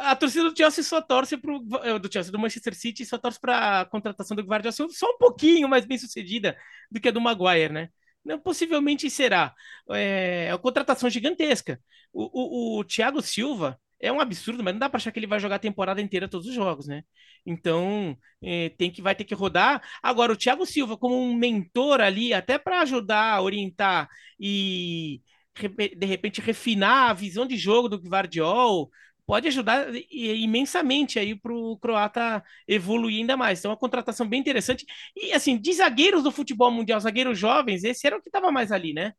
[0.00, 3.40] a torcida do Chelsea só torce pro eh, do Chelsea, do Manchester City, só torce
[3.40, 6.56] para a contratação do Guardiola só um pouquinho mais bem sucedida
[6.90, 7.88] do que a do Maguire, né?
[8.24, 9.54] Não, possivelmente será.
[9.90, 11.80] É, é uma contratação gigantesca.
[12.12, 15.26] O, o, o Thiago Silva, é um absurdo, mas não dá para achar que ele
[15.26, 17.02] vai jogar a temporada inteira todos os jogos, né?
[17.46, 19.82] Então, é, tem que vai ter que rodar.
[20.02, 24.08] Agora, o Thiago Silva, como um mentor ali, até para ajudar, orientar
[24.38, 25.20] e
[25.68, 28.90] de repente refinar a visão de jogo do Guardiol,
[29.26, 33.58] pode ajudar imensamente aí para o croata evoluir ainda mais.
[33.58, 34.86] Então, uma contratação bem interessante.
[35.14, 38.72] E assim, de zagueiros do futebol mundial, zagueiros jovens, esse era o que estava mais
[38.72, 39.12] ali, né?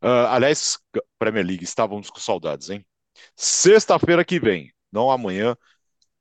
[0.00, 0.78] Uh, aliás,
[1.18, 2.84] Premier League, estávamos com saudades, hein?
[3.36, 5.56] Sexta-feira que vem, não amanhã,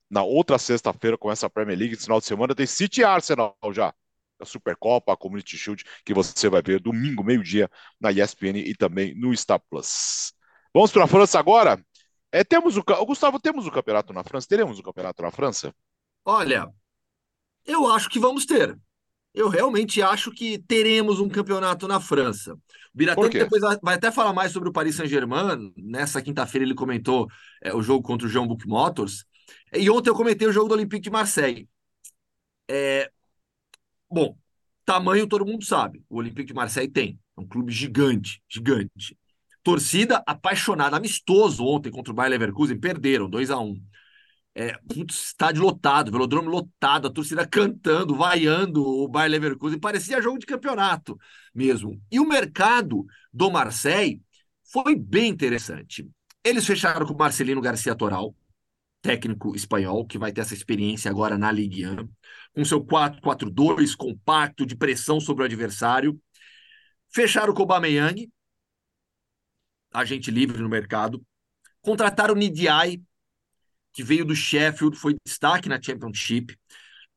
[0.10, 3.94] na outra sexta-feira começa a Premier League, final de semana tem City Arsenal já.
[4.42, 9.14] A Supercopa, a Community Shield, que você vai ver domingo, meio-dia, na ESPN e também
[9.16, 10.34] no Star Plus.
[10.74, 11.84] Vamos para a França agora?
[12.32, 14.48] É, temos o, Gustavo, temos o campeonato na França?
[14.48, 15.76] Teremos o campeonato na França?
[16.24, 16.70] Olha,
[17.66, 18.78] eu acho que vamos ter.
[19.34, 22.54] Eu realmente acho que teremos um campeonato na França.
[22.54, 22.60] O
[22.94, 25.72] Biratã depois vai até falar mais sobre o Paris Saint-Germain.
[25.78, 27.28] Nessa quinta-feira ele comentou
[27.62, 29.26] é, o jogo contra o Jean Book Motors.
[29.74, 31.68] E ontem eu comentei o jogo do Olympique de Marseille.
[32.70, 33.10] É...
[34.12, 34.36] Bom,
[34.86, 36.04] tamanho todo mundo sabe.
[36.10, 37.20] O Olympique de Marseille tem.
[37.38, 39.18] É um clube gigante, gigante.
[39.64, 43.82] Torcida apaixonada, amistoso ontem contra o Bayer Leverkusen, perderam 2 a 1 um.
[44.54, 50.40] É, putz, estádio lotado, velodrome lotado, a torcida cantando, vaiando o Bayer Leverkusen, parecia jogo
[50.40, 51.18] de campeonato
[51.56, 52.02] mesmo.
[52.12, 54.22] E o mercado do Marseille
[54.66, 56.06] foi bem interessante.
[56.44, 58.36] Eles fecharam com o Marcelino Garcia Toral,
[59.02, 62.10] técnico espanhol, que vai ter essa experiência agora na Ligue 1,
[62.54, 66.20] com seu 4-4-2 compacto, de pressão sobre o adversário.
[67.10, 68.30] Fecharam com o Bameyang,
[69.94, 71.22] agente livre no mercado.
[71.82, 73.02] Contrataram o Nidiai,
[73.94, 76.58] que veio do Sheffield, foi destaque na Championship.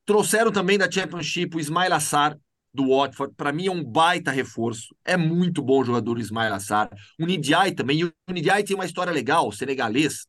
[0.05, 2.37] Trouxeram também da Championship o Ismail Assar,
[2.73, 3.33] do Watford.
[3.35, 4.95] Para mim é um baita reforço.
[5.05, 6.89] É muito bom jogador o Ismail Assar.
[7.19, 8.01] O Nidiai também.
[8.01, 10.27] E o Nidiai tem uma história legal, senegalês.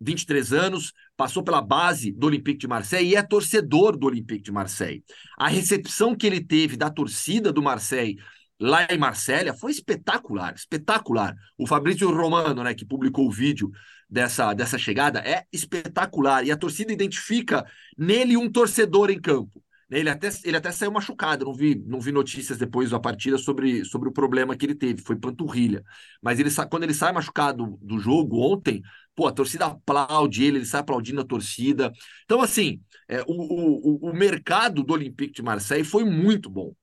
[0.00, 4.52] 23 anos, passou pela base do Olympique de Marseille e é torcedor do Olympique de
[4.52, 5.02] Marseille.
[5.36, 8.16] A recepção que ele teve da torcida do Marseille
[8.60, 11.34] lá em Marsella foi espetacular, espetacular.
[11.56, 13.70] O Fabrício Romano, né, que publicou o vídeo
[14.10, 16.44] dessa, dessa chegada, é espetacular.
[16.44, 17.64] E a torcida identifica
[17.96, 19.62] nele um torcedor em campo.
[19.90, 23.84] Ele até, ele até saiu machucado, não vi, não vi notícias depois da partida sobre,
[23.86, 25.82] sobre o problema que ele teve, foi panturrilha.
[26.22, 28.82] Mas ele quando ele sai machucado do jogo ontem,
[29.14, 31.90] pô, a torcida aplaude ele, ele sai aplaudindo a torcida.
[32.24, 36.74] Então, assim, é, o, o, o mercado do Olympique de Marseille foi muito bom.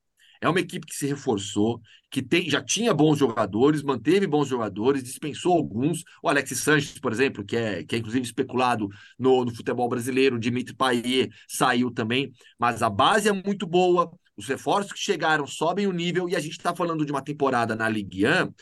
[0.46, 5.02] É uma equipe que se reforçou, que tem, já tinha bons jogadores, manteve bons jogadores,
[5.02, 6.04] dispensou alguns.
[6.22, 10.36] O Alexis Sanches, por exemplo, que é, que é inclusive especulado no, no futebol brasileiro,
[10.36, 15.48] o Dimitri Payet saiu também, mas a base é muito boa, os reforços que chegaram
[15.48, 18.54] sobem o nível e a gente está falando de uma temporada na Ligue 1.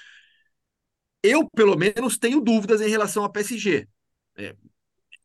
[1.22, 3.86] Eu, pelo menos, tenho dúvidas em relação a PSG.
[4.38, 4.56] É,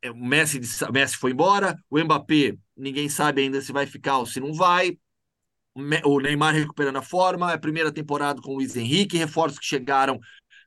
[0.02, 0.60] é, o Messi,
[0.92, 4.98] Messi foi embora, o Mbappé, ninguém sabe ainda se vai ficar ou se não vai
[5.76, 9.66] o Neymar recuperando a forma, é a primeira temporada com o Luiz Henrique, reforços que
[9.66, 10.20] chegaram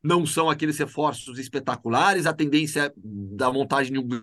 [0.03, 4.23] não são aqueles reforços espetaculares, a tendência é da montagem de um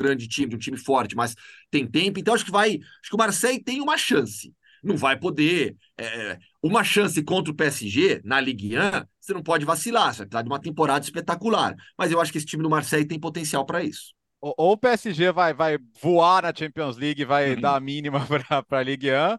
[0.00, 1.34] grande time, de um time forte, mas
[1.70, 4.52] tem tempo, então acho que vai, acho que o Marseille tem uma chance.
[4.82, 5.76] não vai poder.
[5.96, 8.80] É, uma chance contra o PSG na Ligue 1,
[9.20, 11.76] você não pode vacilar, você vai precisar de uma temporada espetacular.
[11.96, 14.12] Mas eu acho que esse time do Marseille tem potencial para isso.
[14.40, 17.60] Ou, ou, o PSG vai, vai voar na Champions League, vai uhum.
[17.60, 18.26] dar a mínima
[18.66, 19.38] para a Ligue 1,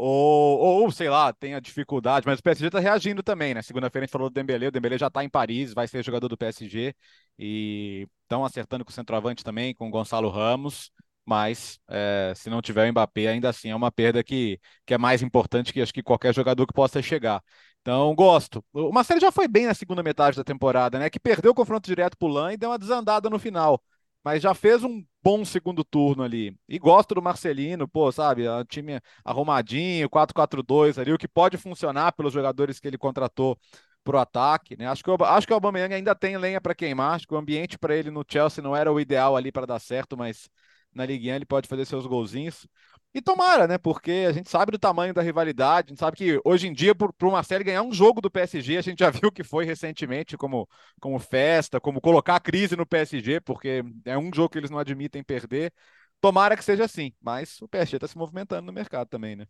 [0.00, 3.62] ou, ou, sei lá, tem a dificuldade, mas o PSG está reagindo também, né?
[3.62, 6.28] Segunda-feira a gente falou do Dembélé, o Dembélé já está em Paris, vai ser jogador
[6.28, 6.94] do PSG,
[7.38, 10.90] e estão acertando com o centroavante também, com o Gonçalo Ramos
[11.28, 14.98] mas é, se não tiver o Mbappé, ainda assim é uma perda que, que é
[14.98, 17.42] mais importante que acho que qualquer jogador que possa chegar.
[17.82, 18.64] Então, gosto.
[18.72, 21.10] O Marcelo já foi bem na segunda metade da temporada, né?
[21.10, 23.82] Que perdeu o confronto direto pro Lan e deu uma desandada no final.
[24.24, 26.56] Mas já fez um bom segundo turno ali.
[26.68, 28.46] E gosto do Marcelino, pô, sabe?
[28.48, 33.58] O time arrumadinho, 4-4-2 ali, o que pode funcionar pelos jogadores que ele contratou
[34.04, 34.86] pro ataque, né?
[34.86, 37.14] Acho que, o, acho que o Aubameyang ainda tem lenha para queimar.
[37.14, 39.78] Acho que o ambiente para ele no Chelsea não era o ideal ali para dar
[39.78, 40.48] certo, mas
[40.94, 42.66] na Ligue 1 ele pode fazer seus golzinhos.
[43.14, 43.78] E tomara, né?
[43.78, 46.94] Porque a gente sabe do tamanho da rivalidade, a gente sabe que hoje em dia,
[46.94, 50.36] para uma série ganhar um jogo do PSG, a gente já viu que foi recentemente
[50.36, 50.68] como,
[51.00, 54.78] como festa, como colocar a crise no PSG, porque é um jogo que eles não
[54.78, 55.72] admitem perder.
[56.20, 59.46] Tomara que seja assim, mas o PSG está se movimentando no mercado também, né?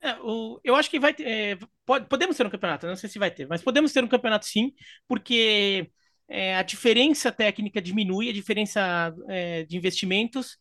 [0.00, 1.26] É, o, eu acho que vai ter.
[1.26, 4.08] É, pode, podemos ter um campeonato, não sei se vai ter, mas podemos ter um
[4.08, 4.72] campeonato sim,
[5.08, 5.90] porque
[6.28, 10.58] é, a diferença técnica diminui, a diferença é, de investimentos,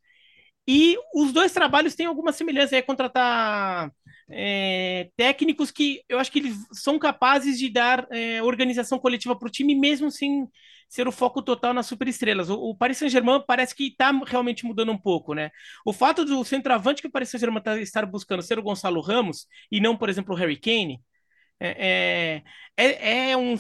[0.67, 3.91] e os dois trabalhos têm alguma semelhança, é contratar
[4.29, 9.47] é, técnicos que eu acho que eles são capazes de dar é, organização coletiva para
[9.47, 10.47] o time, mesmo sem
[10.89, 12.49] ser o foco total nas superestrelas.
[12.49, 15.51] O, o Paris Saint-Germain parece que está realmente mudando um pouco, né?
[15.85, 19.47] O fato do centroavante que o Paris Saint-Germain tá, estar buscando ser o Gonçalo Ramos
[19.71, 21.01] e não, por exemplo, o Harry Kane,
[21.59, 22.43] é,
[22.77, 23.55] é, é, é, um,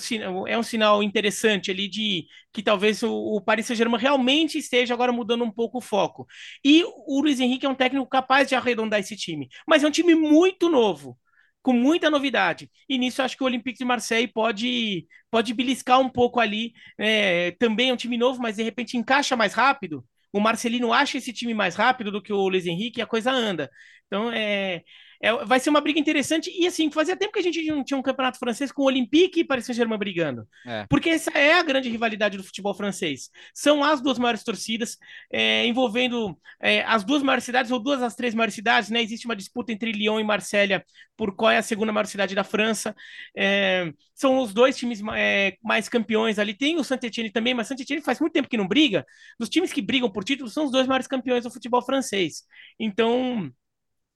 [0.47, 5.11] é um sinal interessante ali de que talvez o, o Paris Saint-Germain realmente esteja agora
[5.11, 6.27] mudando um pouco o foco.
[6.63, 9.91] E o Luiz Henrique é um técnico capaz de arredondar esse time, mas é um
[9.91, 11.17] time muito novo,
[11.61, 12.69] com muita novidade.
[12.87, 16.73] E nisso acho que o Olympique de Marseille pode, pode beliscar um pouco ali.
[16.97, 20.05] É, também é um time novo, mas de repente encaixa mais rápido.
[20.31, 23.31] O Marcelino acha esse time mais rápido do que o Luiz Henrique e a coisa
[23.31, 23.71] anda.
[24.07, 24.83] Então, é,
[25.21, 26.51] é, vai ser uma briga interessante.
[26.51, 29.39] E assim, fazia tempo que a gente não tinha um campeonato francês com o Olympique
[29.39, 30.47] e Paris Saint-Germain brigando.
[30.65, 30.85] É.
[30.89, 33.29] Porque essa é a grande rivalidade do futebol francês.
[33.53, 34.97] São as duas maiores torcidas,
[35.31, 39.01] é, envolvendo é, as duas maiores cidades, ou duas das três maiores cidades, né?
[39.01, 40.83] Existe uma disputa entre Lyon e Marsella
[41.17, 42.95] por qual é a segunda maior cidade da França.
[43.35, 46.53] É, são os dois times é, mais campeões ali.
[46.53, 49.05] Tem o Saint-Etienne também, mas Saint-Etienne faz muito tempo que não briga.
[49.39, 52.43] Dos times que brigam por título, são os dois maiores campeões do futebol francês.
[52.79, 53.51] Então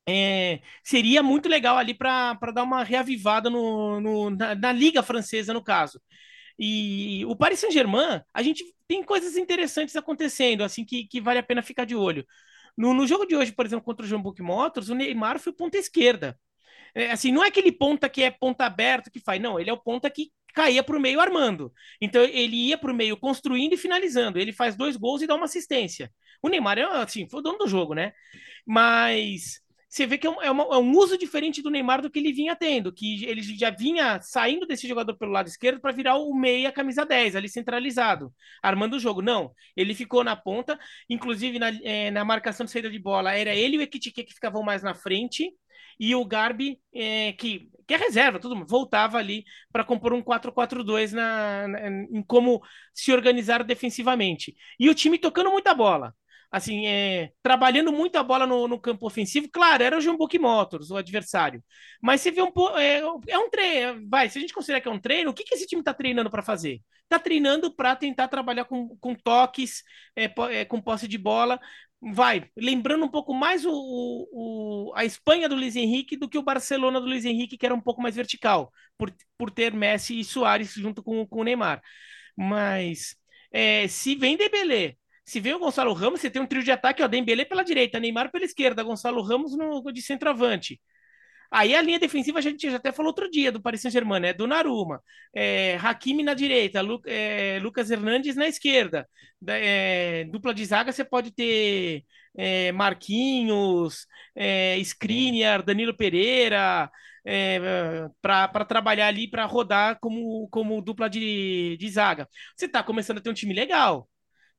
[0.09, 5.53] é, seria muito legal ali para dar uma reavivada no, no na, na, Liga Francesa,
[5.53, 6.01] no caso.
[6.57, 11.43] E o Paris Saint-Germain, a gente tem coisas interessantes acontecendo, assim, que, que vale a
[11.43, 12.25] pena ficar de olho.
[12.77, 15.77] No, no jogo de hoje, por exemplo, contra o Book Motors, o Neymar foi ponta
[15.77, 16.37] esquerda.
[16.95, 19.73] É, assim, não é aquele ponta que é ponta aberto que faz, não, ele é
[19.73, 21.71] o ponta que caía para o meio armando.
[22.01, 24.39] Então ele ia para o meio construindo e finalizando.
[24.39, 26.11] Ele faz dois gols e dá uma assistência.
[26.41, 28.13] O Neymar é assim, foi o dono do jogo, né?
[28.65, 32.11] Mas você vê que é um, é, uma, é um, uso diferente do Neymar do
[32.11, 35.91] que ele vinha tendo, que ele já vinha saindo desse jogador pelo lado esquerdo para
[35.91, 39.19] virar o meia camisa 10, ali centralizado, armando o jogo.
[39.19, 43.55] Não, ele ficou na ponta, inclusive na, é, na marcação de saída de bola, era
[43.55, 45.51] ele e o Ekitike que ficavam mais na frente,
[45.99, 51.11] e o Garbi, é, que, que é reserva, tudo voltava ali para compor um 4-4-2
[51.11, 52.61] na, na, em como
[52.93, 54.55] se organizar defensivamente.
[54.79, 56.13] E o time tocando muita bola
[56.51, 59.49] assim, é, trabalhando muito a bola no, no, campo ofensivo.
[59.51, 61.63] Claro, era o Jumbo Motors, o adversário.
[62.01, 62.77] Mas você vê um pouco.
[62.77, 64.07] É, é, um treino.
[64.09, 65.93] Vai, se a gente considerar que é um treino, o que, que esse time está
[65.93, 66.81] treinando para fazer?
[67.03, 69.83] Está treinando para tentar trabalhar com, com toques,
[70.15, 71.59] é, é, com posse de bola.
[72.01, 76.43] Vai, lembrando um pouco mais o, o, a Espanha do Luiz Henrique do que o
[76.43, 80.23] Barcelona do Luiz Henrique, que era um pouco mais vertical, por, por ter Messi e
[80.23, 81.81] Soares junto com, com o Neymar.
[82.37, 83.15] Mas
[83.51, 84.95] é, se vem Dembélé,
[85.29, 87.99] se vem o Gonçalo Ramos, você tem um trio de ataque, ó, Dembélé pela direita,
[87.99, 90.81] Neymar pela esquerda, Gonçalo Ramos no, de centroavante.
[91.51, 94.33] Aí a linha defensiva a gente já até falou outro dia do Paris Saint-Germain, né?
[94.33, 95.01] Do Naruma,
[95.33, 99.07] é, Hakimi na direita, Lu, é, Lucas Hernandes na esquerda.
[99.47, 102.03] É, dupla de zaga você pode ter
[102.37, 106.89] é, Marquinhos, é, Skriniar, Danilo Pereira,
[107.25, 107.59] é,
[108.21, 112.27] para trabalhar ali, para rodar como, como dupla de, de zaga.
[112.55, 114.07] Você está começando a ter um time legal.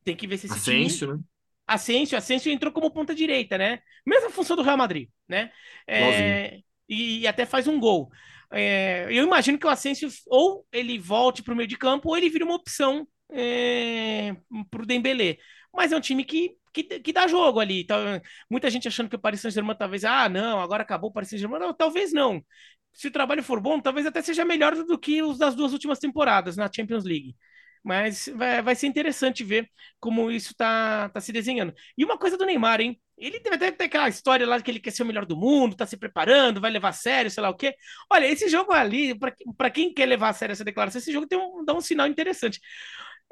[0.05, 1.19] Tem que ver se esse Ascenso, time...
[1.19, 1.25] né?
[1.67, 3.81] Asensio, Asensio entrou como ponta direita, né?
[4.05, 5.53] Mesma função do Real Madrid, né?
[5.87, 8.11] É, e, e, até faz um gol.
[8.53, 12.17] É, eu imagino que o Asensio ou ele volte para o meio de campo ou
[12.17, 14.35] ele vira uma opção é,
[14.69, 15.37] para o Dembélé.
[15.73, 17.85] Mas é um time que que, que dá jogo ali.
[17.85, 21.29] Tá, muita gente achando que o Paris Saint-Germain talvez, ah, não, agora acabou o Paris
[21.29, 21.61] Saint-Germain.
[21.61, 22.45] Não, talvez não.
[22.93, 25.99] Se o trabalho for bom, talvez até seja melhor do que os das duas últimas
[25.99, 27.37] temporadas na Champions League.
[27.83, 31.75] Mas vai, vai ser interessante ver como isso tá, tá se desenhando.
[31.97, 33.01] E uma coisa do Neymar, hein?
[33.17, 35.77] Ele deve até ter aquela história lá que ele quer ser o melhor do mundo,
[35.77, 37.75] tá se preparando, vai levar a sério, sei lá o quê.
[38.11, 39.15] Olha, esse jogo ali,
[39.57, 42.07] para quem quer levar a sério essa declaração, esse jogo tem um, dá um sinal
[42.07, 42.61] interessante.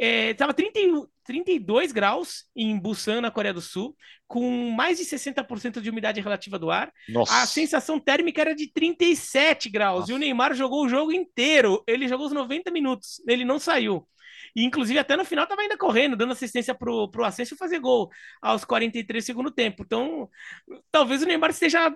[0.01, 0.79] É, tava 30,
[1.25, 3.97] 32 graus em Busan, na Coreia do Sul,
[4.29, 6.93] com mais de 60% de umidade relativa do ar.
[7.09, 7.43] Nossa.
[7.43, 10.01] A sensação térmica era de 37 graus.
[10.01, 10.13] Nossa.
[10.13, 11.83] E o Neymar jogou o jogo inteiro.
[11.85, 13.21] Ele jogou os 90 minutos.
[13.27, 14.07] Ele não saiu.
[14.59, 18.11] E, inclusive, até no final estava ainda correndo, dando assistência pro, pro Asensio fazer gol
[18.43, 19.85] aos 43 segundo tempo.
[19.85, 20.29] Então,
[20.91, 21.95] talvez o Neymar esteja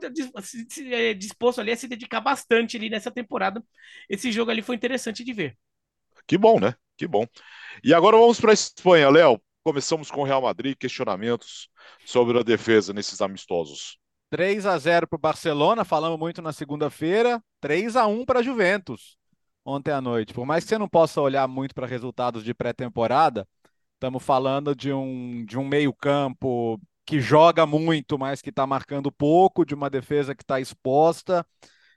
[0.92, 3.60] é, disposto ali a se dedicar bastante ali nessa temporada.
[4.08, 5.58] Esse jogo ali foi interessante de ver.
[6.24, 6.76] Que bom, né?
[6.96, 7.26] Que bom.
[7.82, 9.42] E agora vamos para a Espanha, Léo.
[9.64, 11.68] Começamos com o Real Madrid, questionamentos
[12.06, 13.98] sobre a defesa nesses amistosos.
[14.30, 17.42] 3 a 0 para o Barcelona, falamos muito na segunda-feira.
[17.60, 19.20] 3 a 1 para a Juventus
[19.64, 20.34] ontem à noite.
[20.34, 23.46] Por mais que você não possa olhar muito para resultados de pré-temporada,
[23.94, 29.64] estamos falando de um, de um meio-campo que joga muito, mas que está marcando pouco,
[29.64, 31.46] de uma defesa que está exposta,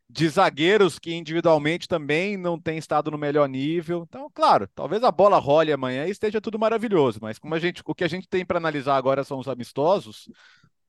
[0.10, 4.06] de zagueiros que individualmente também não têm estado no melhor nível.
[4.08, 7.82] Então, claro, talvez a bola role amanhã e esteja tudo maravilhoso, mas como a gente,
[7.86, 10.30] o que a gente tem para analisar agora são os amistosos,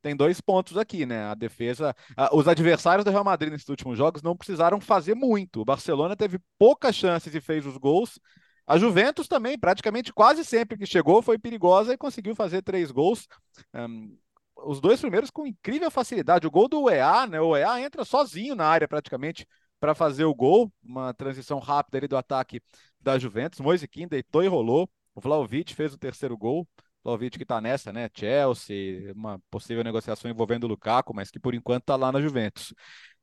[0.07, 1.25] tem dois pontos aqui, né?
[1.25, 1.92] A defesa.
[2.31, 5.62] os adversários do Real Madrid nesses últimos jogos não precisaram fazer muito.
[5.62, 8.21] O Barcelona teve poucas chances e fez os gols.
[8.64, 13.27] A Juventus também, praticamente quase sempre que chegou, foi perigosa e conseguiu fazer três gols.
[13.75, 14.16] Um,
[14.64, 16.47] os dois primeiros com incrível facilidade.
[16.47, 17.40] O gol do EA, né?
[17.40, 19.45] O EA entra sozinho na área praticamente
[19.81, 20.73] para fazer o gol.
[20.85, 22.62] Uma transição rápida ali do ataque
[23.01, 23.59] da Juventus.
[23.59, 24.88] Moise Kim deitou e rolou.
[25.16, 26.64] O Vlaovic fez o terceiro gol.
[27.07, 28.11] Vlaovic que está nessa, né?
[28.12, 32.75] Chelsea, uma possível negociação envolvendo o Lukaku, mas que por enquanto está lá na Juventus.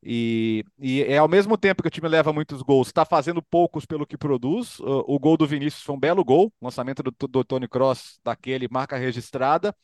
[0.01, 3.85] E, e, é ao mesmo tempo que o time leva muitos gols, está fazendo poucos
[3.85, 4.79] pelo que produz.
[4.79, 8.67] O, o, gol do Vinícius foi um belo gol, lançamento do, do Tony Cross daquele,
[8.69, 9.75] marca registrada,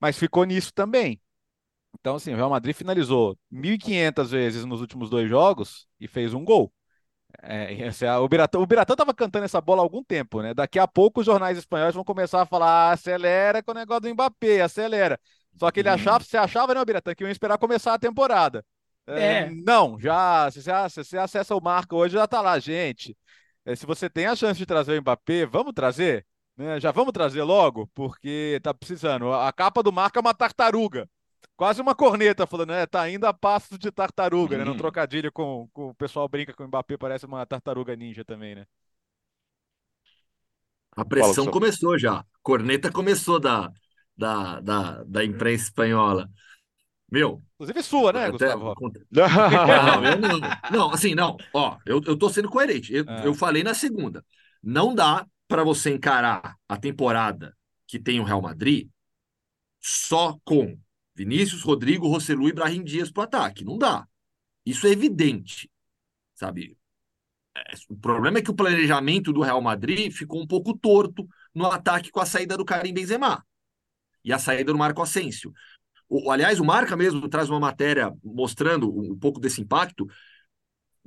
[0.00, 1.20] mas ficou nisso também.
[2.00, 6.44] Então, assim, o Real Madrid finalizou 1.500 vezes nos últimos dois jogos e fez um
[6.44, 6.72] gol.
[7.42, 7.74] É,
[8.06, 10.54] é o Biratã, o Biratã tava cantando essa bola há algum tempo, né?
[10.54, 14.02] Daqui a pouco os jornais espanhóis vão começar a falar: ah, acelera com o negócio
[14.02, 15.18] do Mbappé, acelera.
[15.58, 15.94] Só que ele uhum.
[15.94, 18.64] achava, você achava, né, Biratã, que iam esperar começar a temporada.
[19.06, 19.22] É.
[19.22, 19.50] é.
[19.50, 23.16] Não, já se, você, se acessa o marco hoje, já tá lá, gente.
[23.64, 26.26] É, se você tem a chance de trazer o Mbappé, vamos trazer?
[26.56, 26.80] Né?
[26.80, 29.32] Já vamos trazer logo, porque tá precisando.
[29.32, 31.08] A capa do marco é uma tartaruga
[31.58, 32.86] quase uma corneta falando, né?
[32.86, 34.64] Tá indo a passos de tartaruga, né?
[34.64, 34.76] No uhum.
[34.76, 38.66] trocadilho com, com o pessoal brinca com o Mbappé, parece uma tartaruga ninja também, né?
[40.92, 42.24] A pressão Fala, começou já.
[42.42, 43.70] Corneta começou da,
[44.16, 46.30] da, da, da imprensa espanhola.
[47.10, 47.42] Meu.
[47.54, 48.54] Inclusive sua, né, até...
[48.54, 48.74] Gustavo?
[49.10, 50.40] Não, não,
[50.70, 51.36] não, assim, não.
[51.52, 52.94] Ó, eu, eu tô sendo coerente.
[52.94, 53.26] Eu, é.
[53.26, 54.24] eu falei na segunda.
[54.62, 58.88] Não dá para você encarar a temporada que tem o Real Madrid
[59.80, 60.78] só com
[61.18, 63.64] Vinícius, Rodrigo, Rossellu e Brahim Dias para o ataque.
[63.64, 64.06] Não dá.
[64.64, 65.68] Isso é evidente,
[66.32, 66.78] sabe?
[67.56, 71.66] É, o problema é que o planejamento do Real Madrid ficou um pouco torto no
[71.66, 73.44] ataque com a saída do Karim Benzema
[74.24, 75.52] e a saída do Marco Asensio.
[76.08, 80.06] O, aliás, o Marca mesmo traz uma matéria mostrando um pouco desse impacto.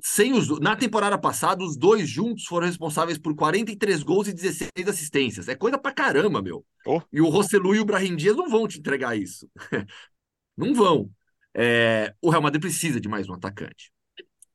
[0.03, 4.87] Sem os, na temporada passada, os dois juntos foram responsáveis por 43 gols e 16
[4.87, 5.47] assistências.
[5.47, 6.65] É coisa pra caramba, meu.
[6.85, 7.01] Oh.
[7.13, 9.47] E o Rossellu e o Brahim Dias não vão te entregar isso.
[10.57, 11.09] não vão.
[11.53, 13.91] É, o Real Madrid precisa de mais um atacante.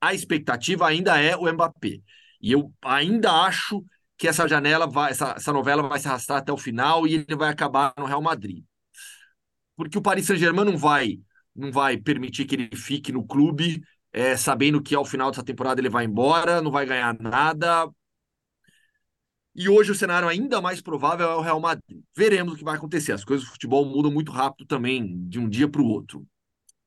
[0.01, 2.01] A expectativa ainda é o Mbappé.
[2.41, 3.85] E eu ainda acho
[4.19, 7.37] que essa janela vai, essa, essa novela vai se arrastar até o final e ele
[7.37, 8.65] vai acabar no Real Madrid.
[9.77, 11.21] Porque o Paris Saint-Germain não vai,
[11.55, 13.83] não vai permitir que ele fique no clube
[14.17, 17.87] é, sabendo que ao final dessa temporada ele vai embora, não vai ganhar nada.
[19.55, 22.03] E hoje o cenário ainda mais provável é o Real Madrid.
[22.17, 23.13] Veremos o que vai acontecer.
[23.13, 26.27] As coisas do futebol mudam muito rápido também, de um dia para o outro.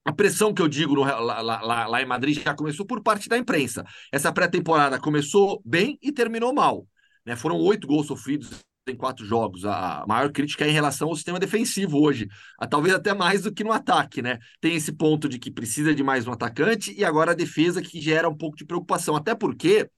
[0.04, 3.30] A pressão que eu digo no, lá, lá, lá, em Madrid já começou por parte
[3.30, 3.86] da imprensa.
[4.12, 6.88] Essa pré-temporada começou bem e terminou mal.
[7.24, 7.36] Né?
[7.36, 8.50] Foram oito gols sofridos
[8.90, 9.66] em quatro jogos.
[9.66, 13.54] A maior crítica é em relação ao sistema defensivo hoje, a, talvez até mais do
[13.54, 14.40] que no ataque, né?
[14.60, 18.02] Tem esse ponto de que precisa de mais um atacante e agora a defesa que
[18.02, 19.90] gera um pouco de preocupação, até porque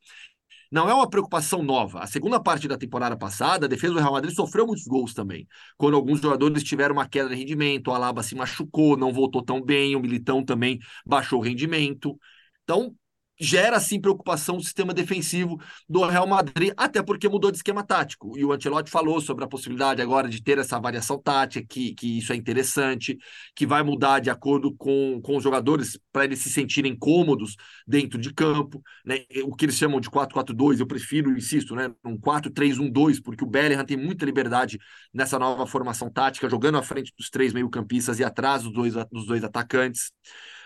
[0.72, 2.00] não é uma preocupação nova.
[2.00, 5.46] A segunda parte da temporada passada, a defesa do Real Madrid sofreu muitos gols também.
[5.78, 9.62] Quando alguns jogadores tiveram uma queda de rendimento, o Alaba se machucou, não voltou tão
[9.62, 12.18] bem, o Militão também baixou o rendimento.
[12.64, 12.96] Então,
[13.42, 18.38] gera sim preocupação o sistema defensivo do Real Madrid, até porque mudou de esquema tático.
[18.38, 22.20] E o Ancelotti falou sobre a possibilidade agora de ter essa variação tática, que, que
[22.20, 23.18] isso é interessante,
[23.56, 27.56] que vai mudar de acordo com, com os jogadores para eles se sentirem cômodos
[27.88, 28.80] dentro de campo.
[29.04, 29.26] Né?
[29.44, 31.92] O que eles chamam de 4-4-2, eu prefiro, insisto, né?
[32.06, 34.78] um 4-3-1-2, porque o Bellingham tem muita liberdade
[35.12, 39.26] nessa nova formação tática, jogando à frente dos três meio-campistas e atrás dos dois, dos
[39.26, 40.12] dois atacantes.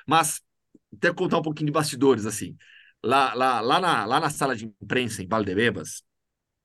[0.05, 0.41] Mas
[0.95, 2.55] até contar um pouquinho de bastidores, assim.
[3.03, 6.03] Lá, lá, lá, na, lá na sala de imprensa, em Valdebebas,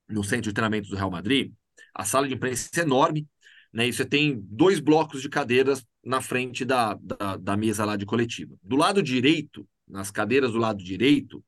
[0.09, 1.53] no centro de treinamento do Real Madrid,
[1.95, 3.29] a sala de imprensa é enorme,
[3.73, 3.87] né?
[3.89, 8.07] E você tem dois blocos de cadeiras na frente da, da, da mesa lá de
[8.07, 8.57] coletiva.
[8.63, 11.45] Do lado direito, nas cadeiras do lado direito,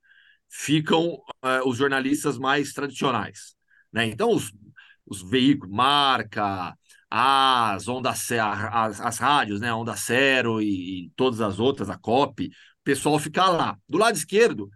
[0.49, 3.55] ficam uh, os jornalistas mais tradicionais.
[3.93, 4.07] Né?
[4.07, 4.53] Então, os,
[5.07, 6.77] os veículos, marca,
[7.11, 9.73] as ondas, as, as rádios, né?
[9.73, 12.51] Onda Zero e, e todas as outras, a COP,
[12.85, 13.77] pessoal fica lá.
[13.89, 14.69] Do lado esquerdo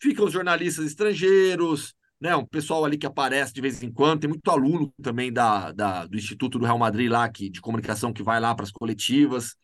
[0.00, 2.34] ficam os jornalistas estrangeiros, né?
[2.36, 6.06] Um pessoal ali que aparece de vez em quando, tem muito aluno também da, da
[6.06, 9.56] do Instituto do Real Madrid lá, que, de comunicação, que vai lá para as coletivas.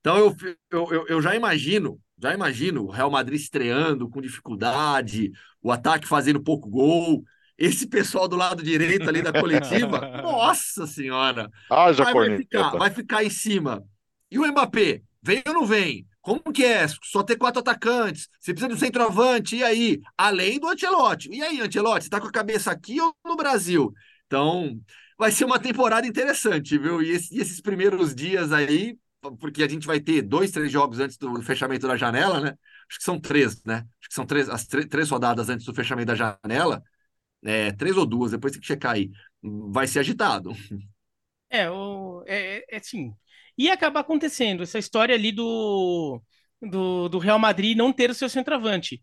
[0.00, 0.36] Então eu,
[0.70, 5.30] eu, eu já imagino, já imagino o Real Madrid estreando com dificuldade,
[5.62, 7.22] o ataque fazendo pouco gol,
[7.58, 11.50] esse pessoal do lado direito ali da coletiva, nossa senhora!
[11.70, 13.84] Ah, já vai, ficar, vai ficar em cima.
[14.30, 16.06] E o Mbappé, vem ou não vem?
[16.20, 16.86] Como que é?
[17.02, 18.28] Só ter quatro atacantes.
[18.38, 19.56] Você precisa de um centroavante.
[19.56, 20.00] E aí?
[20.16, 21.30] Além do Ancelotti.
[21.32, 22.04] E aí, Ancelotti?
[22.04, 23.92] Você tá com a cabeça aqui ou no Brasil?
[24.26, 24.78] Então,
[25.18, 27.02] vai ser uma temporada interessante, viu?
[27.02, 28.98] E, esse, e esses primeiros dias aí,
[29.38, 32.48] porque a gente vai ter dois, três jogos antes do fechamento da janela, né?
[32.88, 33.86] Acho que são três, né?
[34.00, 36.82] Acho que são três, as três rodadas antes do fechamento da janela.
[37.42, 39.10] É, três ou duas, depois tem que checar aí.
[39.42, 40.52] Vai ser agitado.
[41.48, 43.12] É, o, é, é assim,
[43.64, 46.20] ia acabar acontecendo essa história ali do,
[46.62, 49.02] do, do Real Madrid não ter o seu centroavante.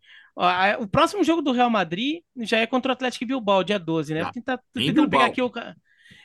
[0.80, 4.22] O próximo jogo do Real Madrid já é contra o Atlético Bilbao, dia 12, né?
[4.22, 5.52] Ah, tentar, tô tentando pegar aqui o.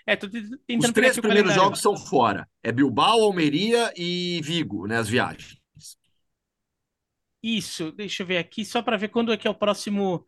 [0.06, 2.48] É, tô tentando Os três primeiros jogos são fora.
[2.62, 4.98] É Bilbao, Almeria e Vigo, né?
[4.98, 5.60] As viagens.
[7.42, 10.24] Isso, deixa eu ver aqui, só para ver quando é que é o próximo.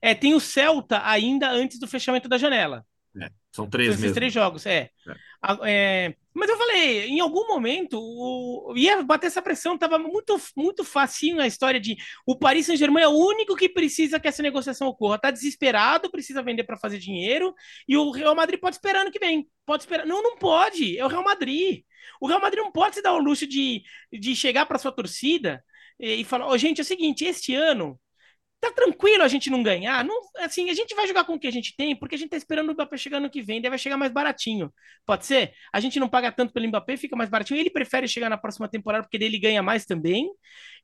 [0.00, 2.84] É, tem o Celta ainda antes do fechamento da janela.
[3.20, 4.90] É, são três são esses três jogos, é.
[5.06, 6.08] é.
[6.08, 6.16] é.
[6.34, 8.74] Mas eu falei, em algum momento, o...
[8.76, 13.08] ia bater essa pressão, tava muito, muito facinho a história de o Paris Saint-Germain é
[13.08, 15.18] o único que precisa que essa negociação ocorra.
[15.18, 17.54] Tá desesperado, precisa vender para fazer dinheiro,
[17.88, 19.48] e o Real Madrid pode esperar ano que vem.
[19.64, 20.06] Pode esperar.
[20.06, 20.98] Não, não pode.
[20.98, 21.84] É o Real Madrid.
[22.20, 23.82] O Real Madrid não pode se dar o luxo de,
[24.12, 25.64] de chegar para sua torcida
[25.98, 27.98] e falar: oh, gente, é o seguinte, este ano
[28.64, 30.04] tá tranquilo a gente não ganhar.
[30.04, 32.30] Não, assim, a gente vai jogar com o que a gente tem, porque a gente
[32.30, 34.72] tá esperando o Mbappé chegar no que vem, deve chegar mais baratinho.
[35.06, 35.52] Pode ser?
[35.72, 37.60] A gente não paga tanto pelo Mbappé, fica mais baratinho.
[37.60, 40.30] Ele prefere chegar na próxima temporada porque ele ganha mais também.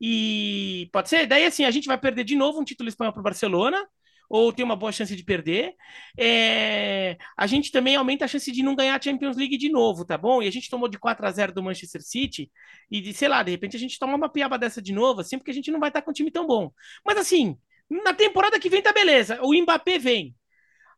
[0.01, 1.27] E pode ser?
[1.27, 3.87] Daí assim, a gente vai perder de novo um título espanhol pro Barcelona
[4.31, 5.75] ou tem uma boa chance de perder.
[6.17, 7.19] É...
[7.37, 10.17] A gente também aumenta a chance de não ganhar a Champions League de novo, tá
[10.17, 10.41] bom?
[10.41, 12.51] E a gente tomou de 4 a 0 do Manchester City,
[12.91, 15.51] e sei lá, de repente a gente toma uma piaba dessa de novo, assim, porque
[15.51, 16.71] a gente não vai estar com um time tão bom.
[17.05, 17.59] Mas assim,
[17.91, 19.41] na temporada que vem tá beleza.
[19.43, 20.35] O Mbappé vem.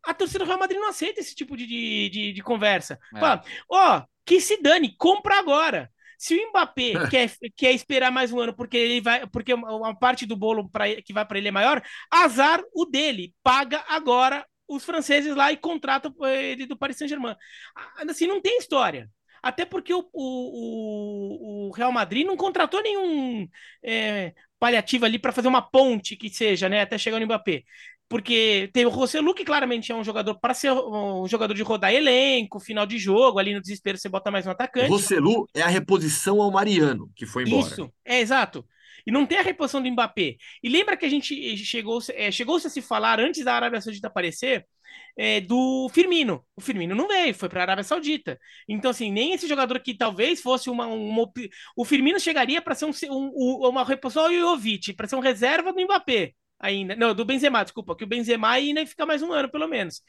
[0.05, 2.99] A torcida do Real Madrid não aceita esse tipo de, de, de conversa.
[3.15, 3.21] É.
[3.21, 5.91] Fala, ó, oh, que se dane, compra agora.
[6.19, 10.27] Se o Mbappé quer, quer esperar mais um ano porque ele vai, porque uma parte
[10.27, 13.35] do bolo pra, que vai para ele é maior, azar o dele.
[13.43, 17.37] Paga agora os franceses lá e contrata ele do Paris Saint-Germain.
[18.09, 19.09] Assim, não tem história.
[19.43, 23.49] Até porque o, o, o, Real Madrid não contratou nenhum
[23.83, 27.65] é, paliativo ali para fazer uma ponte que seja, né, até chegar no Mbappé.
[28.09, 31.93] Porque tem o Rossellu, que claramente é um jogador para ser um jogador de rodar
[31.93, 34.87] elenco, final de jogo, ali no desespero você bota mais um atacante.
[34.87, 37.67] O Rossellu é a reposição ao Mariano, que foi embora.
[37.67, 38.65] Isso, é exato.
[39.07, 40.37] E não tem a reposição do Mbappé.
[40.63, 44.07] E lembra que a gente chegou, é, chegou-se a se falar antes da Arábia Saudita
[44.07, 44.67] aparecer
[45.17, 46.45] é, do Firmino.
[46.57, 48.39] O Firmino não veio, foi para a Arábia Saudita.
[48.69, 50.87] Então, assim, nem esse jogador que talvez fosse uma.
[50.87, 51.31] uma
[51.77, 55.73] o Firmino chegaria para ser um, um, uma reposição ao Jovic, para ser um reserva
[55.73, 56.95] do Mbappé ainda.
[56.95, 60.01] Não, do Benzema, desculpa, que o Benzema ainda fica mais um ano, pelo menos.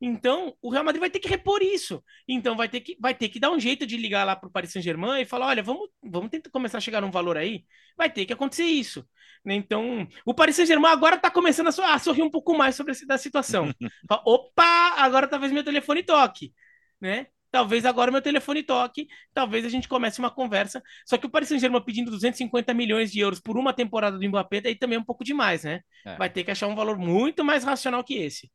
[0.00, 2.04] Então, o Real Madrid vai ter que repor isso.
[2.28, 4.52] Então, vai ter que, vai ter que dar um jeito de ligar lá para o
[4.52, 7.64] Paris Saint-Germain e falar: olha, vamos, vamos tentar começar a chegar num valor aí.
[7.96, 9.04] Vai ter que acontecer isso.
[9.44, 9.54] Né?
[9.54, 13.72] Então, o Paris Saint-Germain agora está começando a, sorrir um pouco mais sobre essa situação.
[14.24, 16.52] Opa, agora talvez meu telefone toque.
[17.00, 17.26] Né?
[17.52, 20.82] Talvez agora meu telefone toque, talvez a gente comece uma conversa.
[21.04, 24.62] Só que o Paris Saint-Germain pedindo 250 milhões de euros por uma temporada do Mbappé,
[24.62, 25.82] daí também é um pouco demais, né?
[26.06, 26.16] É.
[26.16, 28.50] Vai ter que achar um valor muito mais racional que esse.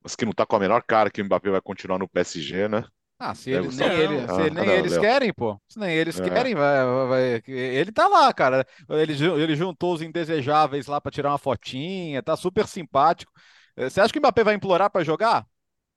[0.00, 2.68] Mas que não tá com a menor cara que o Mbappé vai continuar no PSG,
[2.68, 2.84] né?
[3.18, 5.60] Ah, se, ele, nem, ele, se ah, nem eles querem, pô.
[5.68, 6.28] Se nem eles é.
[6.28, 8.66] querem, vai, vai, ele tá lá, cara.
[8.88, 13.32] Ele, ele juntou os indesejáveis lá para tirar uma fotinha, tá super simpático.
[13.76, 15.46] Eh, você acha que o Mbappé vai implorar para jogar?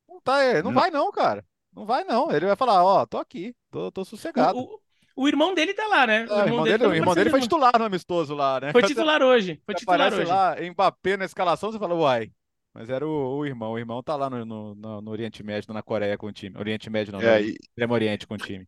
[0.07, 1.43] Não, tá, eh, não, não, vai não, cara.
[1.75, 2.31] Não vai não.
[2.31, 4.57] Ele vai falar, ó, oh, tô aqui, tô, tô sossegado.
[4.57, 6.19] O, o, o, irmão dele tá lá, né?
[6.19, 8.71] O, é, irmão, irmão dele, dele, o irmão dele foi titular no amistoso lá, né?
[8.71, 9.61] Foi titular hoje.
[9.65, 10.25] Foi titular hoje.
[10.25, 12.31] lá, Mbappé na escalação, você fala, uai,
[12.73, 13.71] mas era o, o, irmão.
[13.71, 14.45] O irmão tá lá no,
[14.75, 16.57] no, no, Oriente Médio, na Coreia com o time.
[16.57, 17.51] Oriente Médio não, é, no e...
[17.51, 18.67] Extremo Oriente com o time.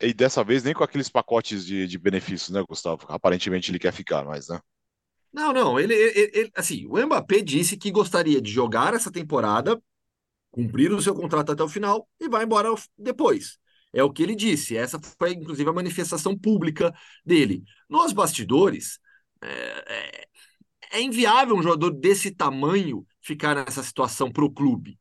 [0.00, 3.04] E dessa vez nem com aqueles pacotes de, de benefícios, né, Gustavo?
[3.08, 4.60] Aparentemente ele quer ficar mais, né?
[5.32, 5.78] Não, não.
[5.78, 9.80] Ele, ele, ele, assim, o Mbappé disse que gostaria de jogar essa temporada,
[10.50, 13.58] cumprir o seu contrato até o final e vai embora depois.
[13.92, 14.76] É o que ele disse.
[14.76, 16.94] Essa foi, inclusive, a manifestação pública
[17.24, 17.64] dele.
[17.88, 18.98] Nos bastidores,
[19.42, 20.28] é, é,
[20.92, 24.98] é inviável um jogador desse tamanho ficar nessa situação para o clube.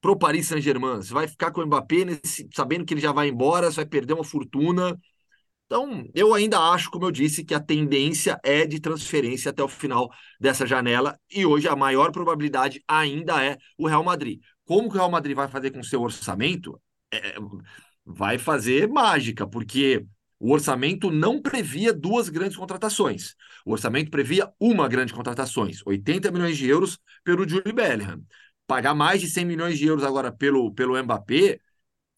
[0.00, 3.28] Pro Paris Saint-Germain, você vai ficar com o Mbappé nesse, sabendo que ele já vai
[3.28, 4.98] embora, você vai perder uma fortuna.
[5.72, 9.68] Então, eu ainda acho, como eu disse, que a tendência é de transferência até o
[9.68, 14.38] final dessa janela, e hoje a maior probabilidade ainda é o Real Madrid.
[14.66, 16.78] Como que o Real Madrid vai fazer com o seu orçamento?
[17.10, 17.36] É,
[18.04, 20.04] vai fazer mágica, porque
[20.38, 23.34] o orçamento não previa duas grandes contratações.
[23.64, 28.22] O orçamento previa uma grande contratação, 80 milhões de euros pelo Julie Bellingham.
[28.66, 31.58] Pagar mais de 100 milhões de euros agora pelo, pelo Mbappé,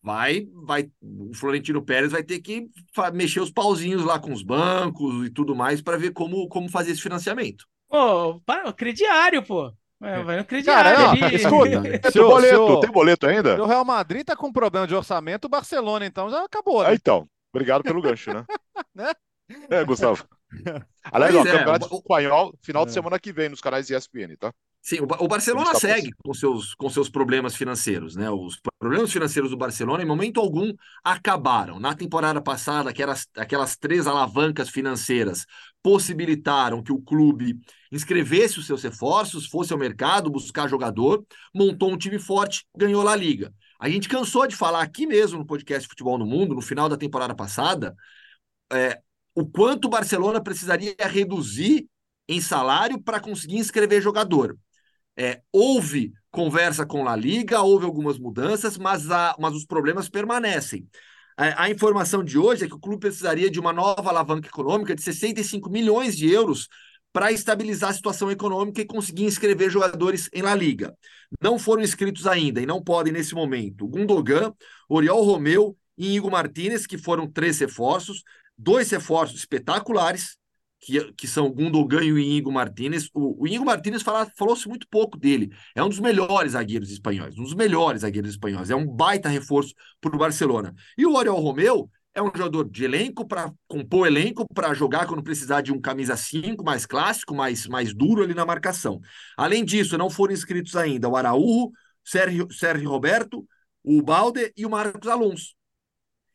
[0.04, 2.68] vai, vai, o Florentino Pérez vai ter que
[3.14, 6.92] mexer os pauzinhos lá com os bancos e tudo mais para ver como, como fazer
[6.92, 7.64] esse financiamento.
[7.88, 8.38] Pô,
[8.76, 9.72] crediário, pô.
[10.02, 10.94] É, vai no crediário.
[10.94, 11.80] Cara, não, escuta,
[12.12, 13.62] tem boleto, tem boleto ainda?
[13.62, 16.90] O Real Madrid tá com problema de orçamento, o Barcelona então já acabou, né?
[16.90, 17.26] Ah, então.
[17.50, 18.44] Obrigado pelo gancho, né?
[18.94, 19.10] né?
[19.70, 20.26] É, Gustavo.
[21.10, 21.96] Aliás, ó, é, Campeonato o...
[21.96, 22.94] Espanhol, final de é.
[22.94, 24.52] semana que vem, nos canais ESPN, tá?
[24.86, 28.30] Sim, o Barcelona segue com seus, com seus problemas financeiros, né?
[28.30, 31.80] Os problemas financeiros do Barcelona, em momento algum, acabaram.
[31.80, 35.46] Na temporada passada, aquelas, aquelas três alavancas financeiras
[35.82, 37.58] possibilitaram que o clube
[37.90, 41.24] inscrevesse os seus reforços, fosse ao mercado buscar jogador,
[41.54, 43.54] montou um time forte, ganhou a Liga.
[43.80, 46.96] A gente cansou de falar aqui mesmo no podcast Futebol no Mundo, no final da
[46.98, 47.96] temporada passada,
[48.70, 49.00] é,
[49.34, 51.88] o quanto o Barcelona precisaria reduzir
[52.28, 54.58] em salário para conseguir inscrever jogador.
[55.16, 60.88] É, houve conversa com a Liga, houve algumas mudanças, mas, a, mas os problemas permanecem.
[61.36, 64.94] A, a informação de hoje é que o clube precisaria de uma nova alavanca econômica
[64.94, 66.68] de 65 milhões de euros
[67.12, 70.92] para estabilizar a situação econômica e conseguir inscrever jogadores em La Liga.
[71.40, 74.52] Não foram inscritos ainda e não podem nesse momento Gundogan,
[74.88, 78.24] Oriol Romeu e Igor Martinez, que foram três reforços,
[78.58, 80.36] dois reforços espetaculares,
[80.84, 83.08] que, que são Gundogan e o Inigo Martinez.
[83.14, 84.02] O, o Inigo Martinez
[84.36, 85.50] falou-se muito pouco dele.
[85.74, 88.70] É um dos melhores zagueiros espanhóis, um dos melhores zagueiros espanhóis.
[88.70, 90.74] É um baita reforço para o Barcelona.
[90.98, 95.22] E o Oriol Romeu é um jogador de elenco para compor elenco, para jogar quando
[95.22, 99.00] precisar de um camisa 5 mais clássico, mais, mais duro ali na marcação.
[99.36, 101.72] Além disso, não foram inscritos ainda o Araújo,
[102.04, 103.46] Sérgio, Sérgio Roberto,
[103.82, 105.54] o Balde e o Marcos Alonso.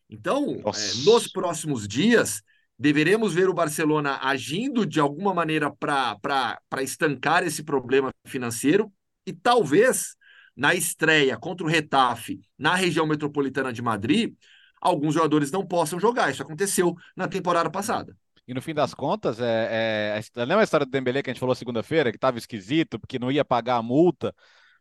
[0.09, 2.41] Então, é, nos próximos dias,
[2.79, 8.91] deveremos ver o Barcelona agindo de alguma maneira para estancar esse problema financeiro
[9.27, 10.15] e talvez
[10.55, 14.33] na estreia contra o Retafe na região metropolitana de Madrid
[14.81, 16.31] alguns jogadores não possam jogar.
[16.31, 18.15] Isso aconteceu na temporada passada.
[18.47, 21.39] E no fim das contas, é, é, lembra a história do Dembélé que a gente
[21.39, 24.33] falou segunda-feira, que estava esquisito, porque não ia pagar a multa?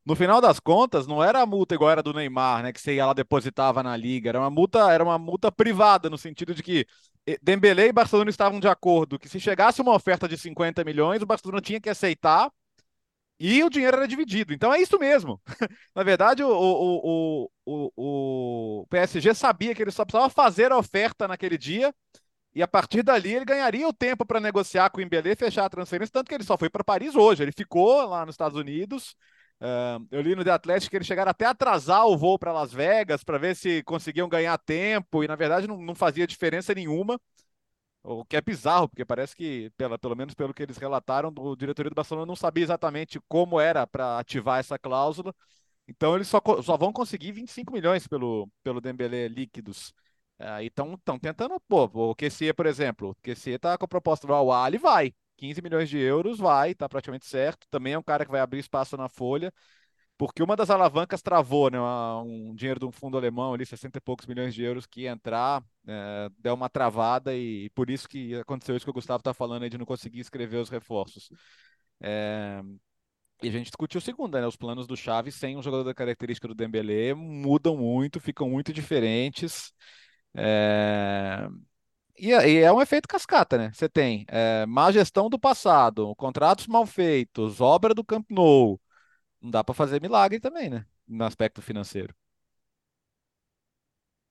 [0.09, 2.73] No final das contas, não era a multa igual era do Neymar, né?
[2.73, 4.31] Que você ia lá depositava na liga.
[4.31, 6.87] Era uma multa, era uma multa privada, no sentido de que
[7.43, 11.27] Dembélé e Barcelona estavam de acordo que se chegasse uma oferta de 50 milhões, o
[11.27, 12.51] Barcelona tinha que aceitar
[13.39, 14.55] e o dinheiro era dividido.
[14.55, 15.41] Então é isso mesmo.
[15.95, 21.29] Na verdade, o, o, o, o, PSG sabia que ele só precisava fazer a oferta
[21.29, 21.95] naquele dia.
[22.55, 25.67] E a partir dali ele ganharia o tempo para negociar com o Embelé e fechar
[25.67, 27.43] a transferência, tanto que ele só foi para Paris hoje.
[27.43, 29.15] Ele ficou lá nos Estados Unidos.
[29.61, 32.73] Uh, eu li no The Atlético que eles chegaram até atrasar o voo para Las
[32.73, 37.21] Vegas para ver se conseguiam ganhar tempo, e na verdade não, não fazia diferença nenhuma.
[38.03, 41.57] O que é bizarro, porque parece que, pela, pelo menos pelo que eles relataram, o
[41.57, 45.35] diretoria do Barcelona não sabia exatamente como era para ativar essa cláusula.
[45.87, 49.91] Então eles só, só vão conseguir 25 milhões pelo, pelo Dembélé líquidos.
[50.41, 54.27] Uh, então estão tentando, pô, o QC, por exemplo, o QC está com a proposta
[54.27, 54.47] do Al
[54.81, 55.15] vai.
[55.39, 57.67] 15 milhões de euros vai, está praticamente certo.
[57.71, 59.53] Também é um cara que vai abrir espaço na folha
[60.19, 61.79] porque uma das alavancas travou, né?
[61.81, 65.13] Um dinheiro de um fundo alemão ali, 60 e poucos milhões de euros que ia
[65.13, 69.33] entrar, é, deu uma travada e por isso que aconteceu isso que o Gustavo está
[69.33, 71.31] falando aí de não conseguir escrever os reforços.
[72.01, 72.61] É,
[73.43, 74.47] E a gente discutiu segunda, né?
[74.47, 78.73] Os planos do Chaves sem um jogador da característica do Dembélé mudam muito, ficam muito
[78.73, 79.73] diferentes.
[80.35, 81.49] É...
[82.19, 83.71] E, e, é um efeito cascata, né?
[83.73, 88.81] Você tem é, má gestão do passado, contratos mal feitos, obra do Camp Nou.
[89.41, 90.85] Não dá para fazer milagre também, né?
[91.07, 92.15] No aspecto financeiro.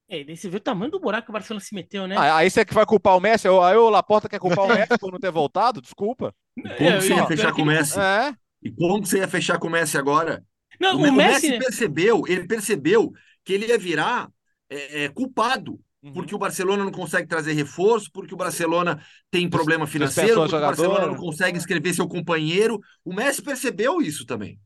[0.10, 2.16] É, daí você viu o tamanho do buraco que o Barcelona se meteu, né?
[2.18, 4.98] Ah, aí você que vai culpar o Messi, aí o Laporta quer culpar o Messi
[4.98, 5.82] por não ter voltado?
[5.82, 6.34] Desculpa.
[6.56, 8.00] E como é, você ia fechar com o Messi?
[8.00, 8.34] É.
[8.64, 10.44] E como você ia fechar com o Messi agora?
[10.80, 11.50] Não, o, o Messi...
[11.50, 11.60] Messi...
[11.60, 13.12] percebeu, ele percebeu
[13.44, 14.30] que ele ia virar
[14.70, 16.14] é, é, culpado uhum.
[16.14, 20.60] porque o Barcelona não consegue trazer reforço, porque o Barcelona tem problema financeiro, porque o
[20.60, 22.80] Barcelona não consegue inscrever seu companheiro.
[23.04, 24.60] O Messi percebeu isso também.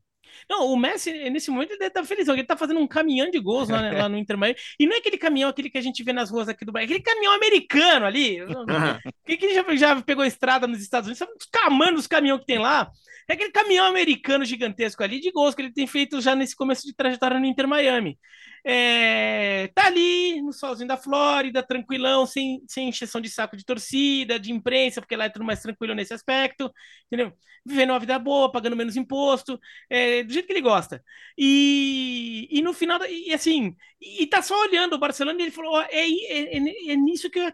[0.50, 2.28] Não, o Messi, nesse momento, ele tá feliz.
[2.28, 4.58] Ele tá fazendo um caminhão de gols lá, lá no Inter Miami.
[4.80, 6.90] E não é aquele caminhão, aquele que a gente vê nas ruas aqui do Brasil,
[6.90, 8.40] é aquele caminhão americano ali.
[9.26, 11.20] Quem que já, já pegou estrada nos Estados Unidos?
[11.20, 12.90] Sabe os camandos os caminhões que tem lá?
[13.30, 16.86] É aquele caminhão americano gigantesco ali de gols que ele tem feito já nesse começo
[16.86, 18.18] de trajetória no Inter Miami.
[18.64, 24.40] É, tá ali no solzinho da Flórida, tranquilão, sem, sem encheção de saco de torcida,
[24.40, 26.72] de imprensa, porque lá é tudo mais tranquilo nesse aspecto,
[27.08, 27.34] entendeu?
[27.66, 29.60] Vivendo uma vida boa, pagando menos imposto,
[29.90, 31.04] é, do jeito que ele gosta.
[31.38, 35.52] E, e no final, e assim, e, e tá só olhando o Barcelona e ele
[35.52, 37.48] falou: é, é, é, é nisso que eu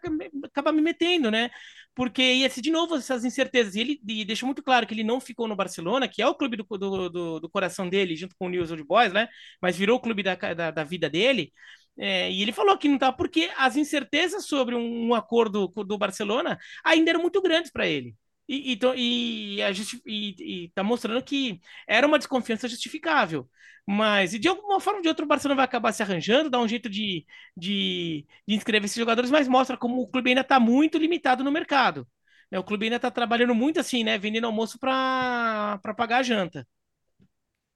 [0.43, 1.49] acaba me metendo, né?
[1.97, 3.73] Porque ia ser de novo essas incertezas.
[3.75, 6.35] E ele e deixou muito claro que ele não ficou no Barcelona, que é o
[6.35, 9.27] clube do, do, do, do coração dele, junto com o News Old Boys, né?
[9.59, 11.51] Mas virou o clube da, da, da vida dele.
[11.97, 15.97] É, e ele falou que não tá, porque as incertezas sobre um, um acordo do
[15.97, 18.15] Barcelona ainda eram muito grandes para ele.
[18.47, 23.49] E, e, e, a justi e, e tá mostrando que era uma desconfiança justificável.
[23.85, 26.59] Mas, e de alguma forma ou de outra, o Barcelona vai acabar se arranjando, dá
[26.59, 27.25] um jeito de,
[27.55, 31.51] de, de inscrever esses jogadores, mas mostra como o clube ainda está muito limitado no
[31.51, 32.07] mercado.
[32.51, 32.59] Né?
[32.59, 34.17] O clube ainda está trabalhando muito assim, né?
[34.17, 36.67] Vendendo almoço para pagar a janta.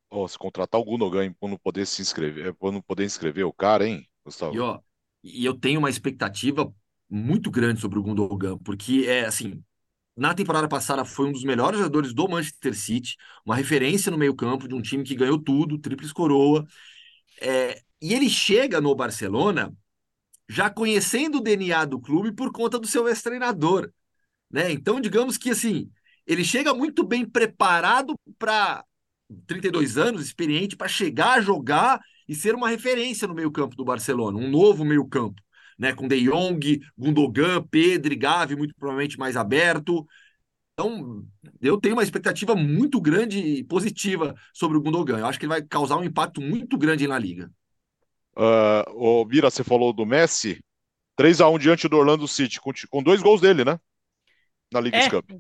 [0.10, 3.54] Oh, se contratar o Gundogan para não poder se inscrever, para não poder inscrever o
[3.54, 4.54] cara, hein, Gustavo?
[4.54, 4.80] E, ó,
[5.24, 6.74] e eu tenho uma expectativa
[7.10, 9.64] muito grande sobre o Gundogan, porque é assim,
[10.16, 14.68] na temporada passada foi um dos melhores jogadores do Manchester City, uma referência no meio-campo
[14.68, 16.66] de um time que ganhou tudo, tríplice coroa.
[17.42, 19.74] É, e ele chega no Barcelona
[20.50, 23.92] já conhecendo o DNA do clube por conta do seu ex-treinador.
[24.50, 24.72] Né?
[24.72, 25.90] Então, digamos que assim,
[26.28, 28.84] ele chega muito bem preparado para
[29.48, 34.38] 32 anos, experiente, para chegar a jogar e ser uma referência no meio-campo do Barcelona,
[34.38, 35.42] um novo meio-campo
[35.82, 40.06] né, com De Jong, Gundogan, Pedro, Gavi, muito provavelmente mais aberto.
[40.74, 41.26] Então,
[41.60, 45.18] eu tenho uma expectativa muito grande e positiva sobre o Gundogan.
[45.18, 47.52] Eu acho que ele vai causar um impacto muito grande na liga.
[48.38, 50.64] Uh, o Mira, você falou do Messi,
[51.16, 53.80] 3 a 1 diante do Orlando City, com, com dois gols dele, né?
[54.72, 55.32] Na Liga é, Cup.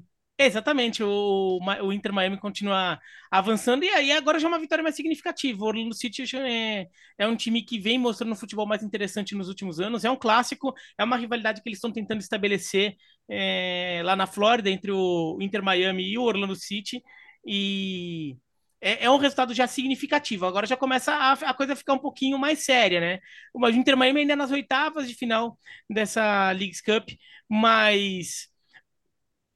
[0.44, 4.96] Exatamente, o, o Inter Miami continua avançando e aí agora já é uma vitória mais
[4.96, 5.64] significativa.
[5.64, 9.48] O Orlando City é, é um time que vem mostrando um futebol mais interessante nos
[9.50, 10.04] últimos anos.
[10.04, 12.96] É um clássico, é uma rivalidade que eles estão tentando estabelecer
[13.30, 17.04] é, lá na Flórida entre o Inter Miami e o Orlando City.
[17.46, 18.36] E
[18.82, 20.48] é, é, um resultado já significativo.
[20.48, 23.20] Agora já começa a, a, coisa ficar um pouquinho mais séria, né?
[23.54, 25.56] O Inter Miami ainda é nas oitavas de final
[25.88, 27.10] dessa Leagues Cup,
[27.48, 28.51] mas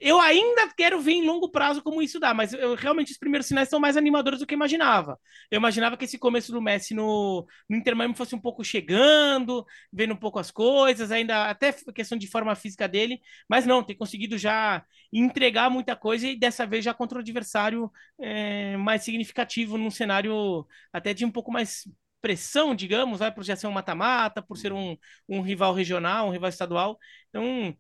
[0.06, 3.48] eu ainda quero ver em longo prazo como isso dá, mas eu, realmente os primeiros
[3.48, 5.20] sinais são mais animadores do que eu imaginava.
[5.50, 9.66] Eu imaginava que esse começo do Messi no, no Inter Miami fosse um pouco chegando,
[9.92, 13.98] vendo um pouco as coisas, ainda até questão de forma física dele, mas não, tem
[13.98, 19.76] conseguido já entregar muita coisa e dessa vez já contra o adversário é, mais significativo,
[19.76, 21.84] num cenário até de um pouco mais
[22.22, 24.96] pressão, digamos, vai por já ser um mata-mata, por ser um,
[25.28, 26.98] um rival regional, um rival estadual.
[27.30, 27.76] Então,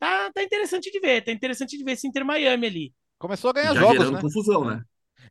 [0.00, 2.94] tá, tá interessante de ver, tá interessante de ver esse Inter Miami ali.
[3.18, 4.20] Começou a ganhar Já jogos, né?
[4.20, 4.82] confusão, né?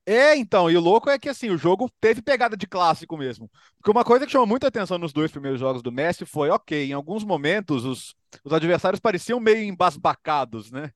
[0.06, 3.50] É, então, e o louco é que assim, o jogo teve pegada de clássico mesmo.
[3.78, 6.90] Porque uma coisa que chamou muita atenção nos dois primeiros jogos do Messi foi, ok,
[6.90, 10.92] em alguns momentos os, os adversários pareciam meio embasbacados, né?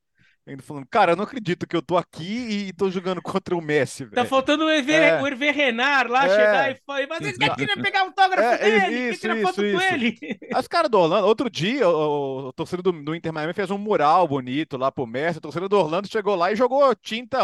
[0.45, 3.61] Ainda falando, cara, eu não acredito que eu tô aqui e tô jogando contra o
[3.61, 5.21] Messi, Tá faltando o Hervé, é.
[5.21, 6.29] o Hervé Renard lá é.
[6.29, 9.77] chegar e falar, mas ele queria pegar autógrafo é, dele, isso, tirar foto isso.
[9.77, 10.17] com ele.
[10.57, 13.77] Os caras do Orlando, outro dia, o, o torcedor do, do, Inter Miami fez um
[13.77, 17.39] mural bonito lá pro Messi, o torcedor do Orlando chegou lá e jogou tinta,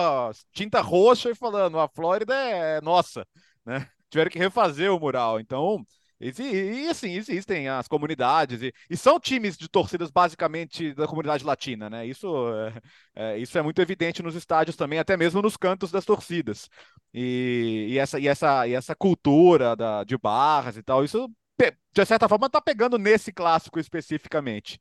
[0.52, 3.26] tinta roxa e falando, a Flórida é nossa,
[3.66, 3.88] né?
[4.10, 5.86] Tiveram que refazer o mural, então...
[6.20, 11.46] E, e, assim, existem as comunidades, e, e, são times de torcidas basicamente da comunidade
[11.46, 12.06] latina, né?
[12.06, 12.28] Isso
[13.16, 16.70] é, é, isso é muito evidente nos estádios também, até mesmo nos cantos das torcidas.
[17.14, 21.30] E, e essa, e, essa, e essa cultura da, de barras e tal, isso
[21.94, 24.80] de certa forma está pegando nesse clássico especificamente.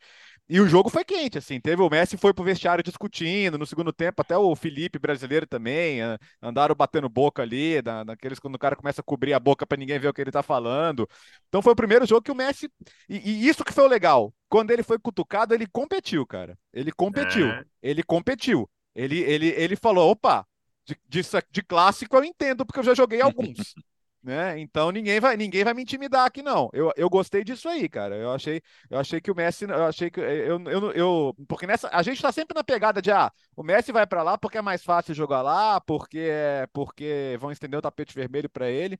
[0.49, 1.61] E o jogo foi quente, assim.
[1.61, 6.01] Teve o Messi foi pro vestiário discutindo no segundo tempo, até o Felipe brasileiro também
[6.43, 9.77] andaram batendo boca ali, na, naqueles quando o cara começa a cobrir a boca para
[9.77, 11.09] ninguém ver o que ele tá falando.
[11.49, 12.71] Então foi o primeiro jogo que o Messi
[13.09, 14.33] e, e isso que foi o legal.
[14.49, 16.59] Quando ele foi cutucado, ele competiu, cara.
[16.73, 17.47] Ele competiu.
[17.47, 17.65] É.
[17.83, 18.69] Ele competiu.
[18.95, 20.47] Ele, ele, ele falou: opa,
[20.87, 21.21] de, de,
[21.51, 23.75] de clássico eu entendo, porque eu já joguei alguns.
[24.23, 24.59] Né?
[24.59, 26.69] Então ninguém vai, ninguém vai me intimidar aqui não.
[26.73, 28.17] Eu, eu gostei disso aí, cara.
[28.17, 31.89] Eu achei, eu achei que o Messi, eu achei que eu, eu, eu porque nessa
[31.93, 34.63] a gente tá sempre na pegada de ah, o Messi vai para lá porque é
[34.63, 38.99] mais fácil jogar lá, porque é, porque vão estender o tapete vermelho para ele.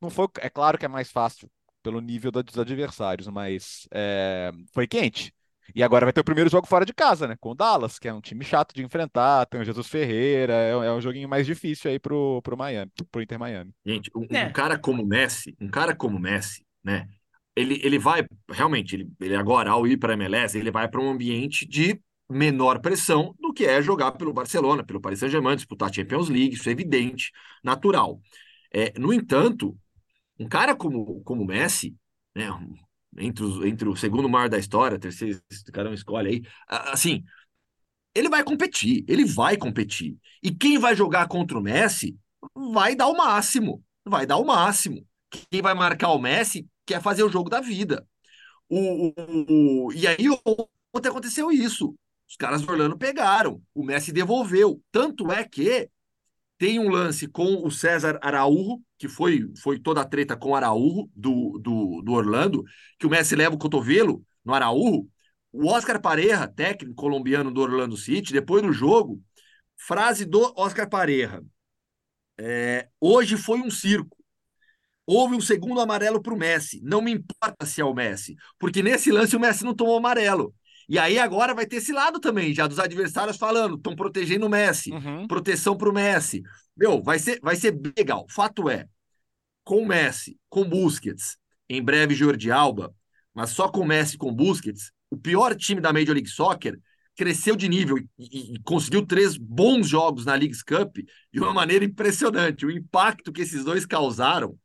[0.00, 1.50] Não foi, é claro que é mais fácil
[1.82, 5.32] pelo nível dos adversários, mas é, foi quente.
[5.74, 7.36] E agora vai ter o primeiro jogo fora de casa, né?
[7.38, 10.70] Com o Dallas, que é um time chato de enfrentar, tem o Jesus Ferreira, é,
[10.70, 13.72] é um joguinho mais difícil aí pro, pro Miami, pro Inter Miami.
[13.84, 14.46] Gente, um, é.
[14.46, 17.06] um cara como Messi, um cara como Messi, né?
[17.54, 21.00] Ele, ele vai, realmente, ele, ele agora, ao ir para a MLS, ele vai para
[21.00, 25.92] um ambiente de menor pressão do que é jogar pelo Barcelona, pelo Paris Saint-Germain, disputar
[25.92, 28.20] Champions League, isso é evidente, natural.
[28.72, 29.76] É, no entanto,
[30.38, 31.94] um cara como, como Messi,
[32.34, 32.48] né,
[33.18, 35.40] entre, os, entre o segundo maior da história, terceiro,
[35.72, 36.42] cada um escolhe aí.
[36.66, 37.24] Assim,
[38.14, 40.16] ele vai competir, ele vai competir.
[40.42, 42.16] E quem vai jogar contra o Messi
[42.54, 45.06] vai dar o máximo, vai dar o máximo.
[45.50, 48.06] Quem vai marcar o Messi quer fazer o jogo da vida.
[48.68, 50.26] O, o, o e aí
[50.94, 51.94] ontem aconteceu isso.
[52.28, 54.80] Os caras do Orlando pegaram, o Messi devolveu.
[54.92, 55.88] Tanto é que
[56.60, 60.54] tem um lance com o César Araújo, que foi, foi toda a treta com o
[60.54, 62.62] Araújo do, do, do Orlando,
[62.98, 65.08] que o Messi leva o cotovelo no Araújo.
[65.50, 69.22] O Oscar Pareja, técnico colombiano do Orlando City, depois do jogo,
[69.74, 71.42] frase do Oscar Pareja.
[72.38, 74.18] É, hoje foi um circo.
[75.06, 76.78] Houve um segundo amarelo para o Messi.
[76.82, 80.54] Não me importa se é o Messi, porque nesse lance o Messi não tomou amarelo.
[80.90, 84.48] E aí agora vai ter esse lado também, já dos adversários falando, estão protegendo o
[84.48, 85.24] Messi, uhum.
[85.28, 86.42] proteção para o Messi.
[86.76, 88.26] Meu, vai ser, vai ser legal.
[88.28, 88.88] Fato é,
[89.62, 91.36] com o Messi, com Busquets,
[91.68, 92.92] em breve Jordi Alba,
[93.32, 96.76] mas só com o Messi com Busquets, o pior time da Major League Soccer
[97.16, 100.96] cresceu de nível e, e, e, conseguiu três bons jogos na Leagues Cup
[101.32, 102.66] de uma maneira impressionante.
[102.66, 104.58] O impacto que esses dois causaram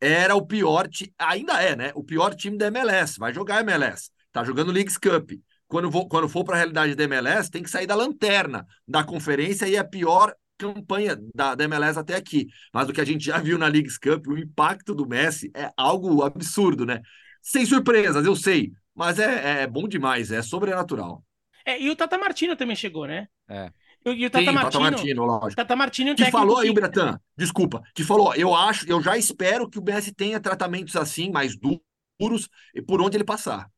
[0.00, 1.90] era o pior, ainda é, né?
[1.96, 3.18] O pior time da MLS.
[3.18, 5.32] Vai jogar MLS, tá jogando Leagues Cup
[5.72, 9.02] quando, vou, quando for para a realidade da MLS, tem que sair da lanterna da
[9.02, 12.46] conferência e é a pior campanha da, da MLS até aqui.
[12.74, 15.70] Mas o que a gente já viu na Leagues Cup, o impacto do Messi é
[15.74, 17.00] algo absurdo, né?
[17.40, 21.24] Sem surpresas, eu sei, mas é, é bom demais, é sobrenatural.
[21.64, 23.26] É, e o Tata Martino também chegou, né?
[23.48, 23.72] É.
[24.04, 25.56] E o Tata Sim, Martino, Tata Martino, lógico.
[25.56, 29.78] Tata Martino que falou aí, Bretan, desculpa, que falou, eu acho, eu já espero que
[29.78, 32.50] o Messi tenha tratamentos assim, mais duros,
[32.86, 33.71] por onde ele passar.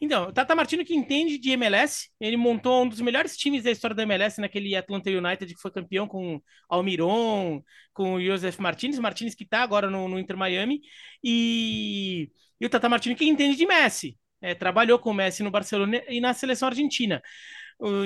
[0.00, 3.70] Então, o Tata Martino que entende de MLS, ele montou um dos melhores times da
[3.70, 8.98] história da MLS naquele Atlanta United que foi campeão com Almiron, com o Joseph Martinez,
[8.98, 10.80] Martinez que está agora no, no, Inter Miami,
[11.22, 12.30] e,
[12.60, 16.00] e o Tata Martino que entende de Messi, é, trabalhou com o Messi no Barcelona
[16.08, 17.20] e na seleção argentina.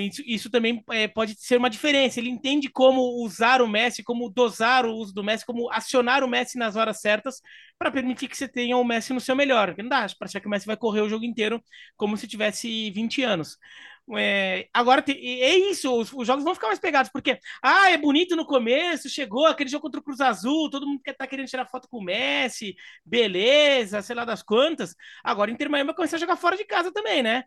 [0.01, 2.21] Isso, isso também é, pode ser uma diferença.
[2.21, 6.29] Ele entende como usar o Messi, como dosar o uso do Messi, como acionar o
[6.29, 7.41] Messi nas horas certas
[7.79, 9.75] para permitir que você tenha o Messi no seu melhor.
[9.79, 11.63] Não dá para achar que o Messi vai correr o jogo inteiro
[11.97, 13.57] como se tivesse 20 anos.
[14.15, 18.35] É, agora é isso, os, os, jogos vão ficar mais pegados, porque ah, é bonito
[18.35, 21.67] no começo, chegou aquele jogo contra o Cruz Azul, todo mundo quer tá querendo tirar
[21.67, 22.75] foto com o Messi,
[23.07, 24.95] beleza, sei lá das quantas.
[25.23, 27.45] Agora Inter Miami vai começar a jogar fora de casa também, né?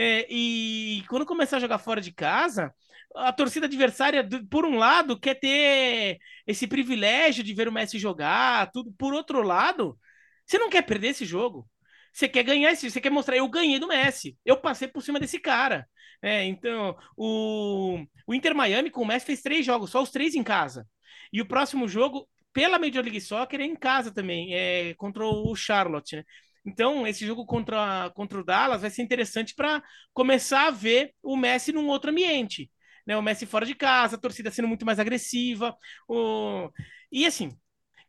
[0.00, 2.72] É, e quando começar a jogar fora de casa,
[3.16, 8.70] a torcida adversária, por um lado, quer ter esse privilégio de ver o Messi jogar,
[8.70, 8.92] tudo.
[8.96, 9.98] Por outro lado,
[10.46, 11.68] você não quer perder esse jogo.
[12.12, 15.18] Você quer ganhar esse, você quer mostrar, eu ganhei do Messi, eu passei por cima
[15.20, 15.86] desse cara.
[16.22, 20.34] É, então, o, o Inter Miami com o Messi fez três jogos, só os três
[20.34, 20.86] em casa.
[21.32, 25.54] E o próximo jogo, pela Major League Soccer, é em casa também, é contra o
[25.56, 26.24] Charlotte, né?
[26.64, 29.82] Então, esse jogo contra, contra o Dallas vai ser interessante para
[30.12, 32.70] começar a ver o Messi num outro ambiente.
[33.06, 33.16] Né?
[33.16, 35.76] O Messi fora de casa, a torcida sendo muito mais agressiva.
[36.06, 36.70] O...
[37.10, 37.56] E assim,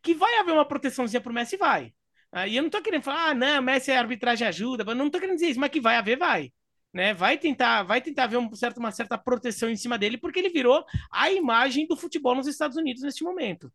[0.02, 1.92] que vai haver uma proteçãozinha para o Messi, vai.
[2.32, 5.36] Aí eu não estou querendo falar, ah, não, Messi é arbitragem ajuda, não estou querendo
[5.36, 6.52] dizer isso, mas que vai haver, vai.
[6.92, 7.14] Né?
[7.14, 10.50] Vai tentar, vai tentar ver um certo, uma certa proteção em cima dele, porque ele
[10.50, 13.72] virou a imagem do futebol nos Estados Unidos neste momento.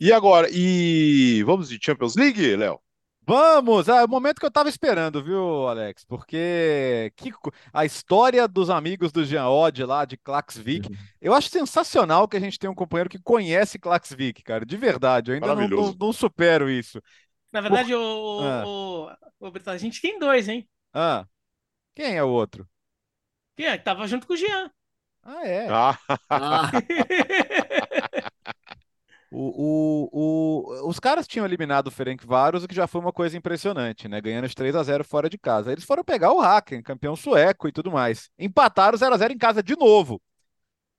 [0.00, 2.80] E agora, e vamos de Champions League, Léo?
[3.22, 3.88] Vamos!
[3.88, 6.04] É o momento que eu estava esperando, viu, Alex?
[6.04, 7.30] Porque que,
[7.72, 10.96] a história dos amigos do Jean Odd lá de Klaxvik, uhum.
[11.20, 15.30] eu acho sensacional que a gente tenha um companheiro que conhece Klaxvik, cara, de verdade.
[15.30, 17.00] Eu ainda não, não, não, supero isso.
[17.52, 17.98] Na verdade, Por...
[17.98, 18.64] o, ah.
[18.66, 20.68] o, o, a gente tem dois, hein?
[20.92, 21.26] Ah.
[21.94, 22.68] Quem é o outro?
[23.56, 23.78] Quem é?
[23.78, 24.70] Tava junto com o Jean.
[25.22, 25.68] Ah, é.
[25.68, 25.98] Ah.
[26.30, 26.70] ah.
[29.32, 33.12] O, o, o, os caras tinham eliminado o Ferenc Varos, o que já foi uma
[33.12, 34.20] coisa impressionante, né?
[34.20, 35.70] Ganhando de 3 a 0 fora de casa.
[35.70, 38.28] Eles foram pegar o Haken, campeão sueco e tudo mais.
[38.36, 40.20] Empataram 0 a 0 em casa de novo.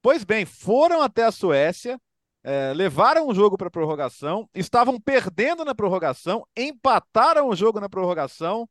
[0.01, 1.99] Pois bem, foram até a Suécia,
[2.41, 8.67] é, levaram o jogo para prorrogação, estavam perdendo na prorrogação, empataram o jogo na prorrogação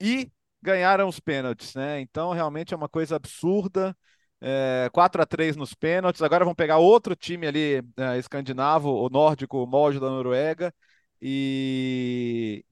[0.00, 0.32] e
[0.62, 2.00] ganharam os pênaltis, né?
[2.00, 3.94] Então realmente é uma coisa absurda
[4.40, 6.22] é, 4 a 3 nos pênaltis.
[6.22, 10.74] Agora vão pegar outro time ali é, escandinavo, o nórdico, o molde da Noruega.
[11.20, 12.64] E,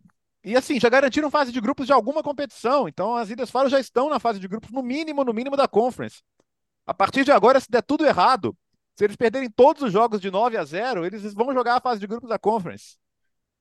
[0.44, 2.88] e assim, já garantiram fase de grupos de alguma competição.
[2.88, 5.68] Então as Ilhas Faro já estão na fase de grupos, no mínimo, no mínimo da
[5.68, 6.22] Conference.
[6.86, 8.56] A partir de agora, se der tudo errado,
[8.94, 12.00] se eles perderem todos os jogos de 9 a 0, eles vão jogar a fase
[12.00, 12.96] de grupos da Conference.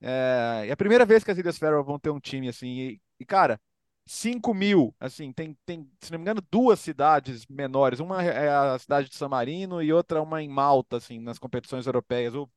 [0.01, 2.67] É, é a primeira vez que as Ilhas Faroe vão ter um time assim.
[2.67, 3.59] E, e cara,
[4.05, 7.99] 5 mil, assim, tem, tem, se não me engano, duas cidades menores.
[7.99, 11.85] Uma é a cidade de San Marino e outra uma em Malta, assim, nas competições
[11.85, 12.35] europeias.
[12.35, 12.49] O,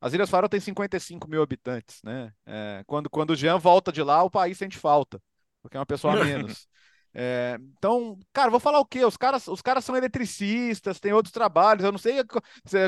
[0.00, 2.32] as Ilhas Faroe têm 55 mil habitantes, né?
[2.46, 5.20] É, quando, quando o Jean volta de lá, o país sente falta,
[5.60, 6.68] porque é uma pessoa a menos.
[7.14, 9.04] É, então, cara, vou falar o quê?
[9.04, 11.84] Os caras, os caras são eletricistas, têm outros trabalhos.
[11.84, 12.22] Eu não sei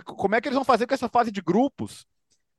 [0.05, 2.07] como é que eles vão fazer com essa fase de grupos.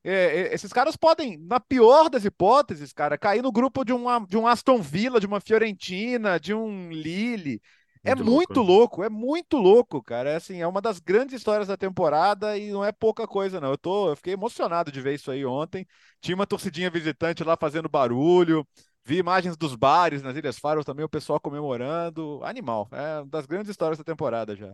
[0.08, 4.20] É, é, esses caras podem, na pior das hipóteses, cara, cair no grupo de, uma,
[4.20, 7.60] de um Aston Villa, de uma Fiorentina, de um Lille.
[8.04, 10.30] É muito, muito louco, louco, é muito louco, cara.
[10.30, 13.72] É assim, é uma das grandes histórias da temporada e não é pouca coisa, não.
[13.72, 15.88] Eu tô, eu fiquei emocionado de ver isso aí ontem.
[16.22, 18.64] Tinha uma torcidinha visitante lá fazendo barulho.
[19.04, 22.40] Vi imagens dos bares nas Ilhas Faro também, o pessoal comemorando.
[22.44, 22.88] Animal.
[22.92, 24.72] É uma das grandes histórias da temporada já.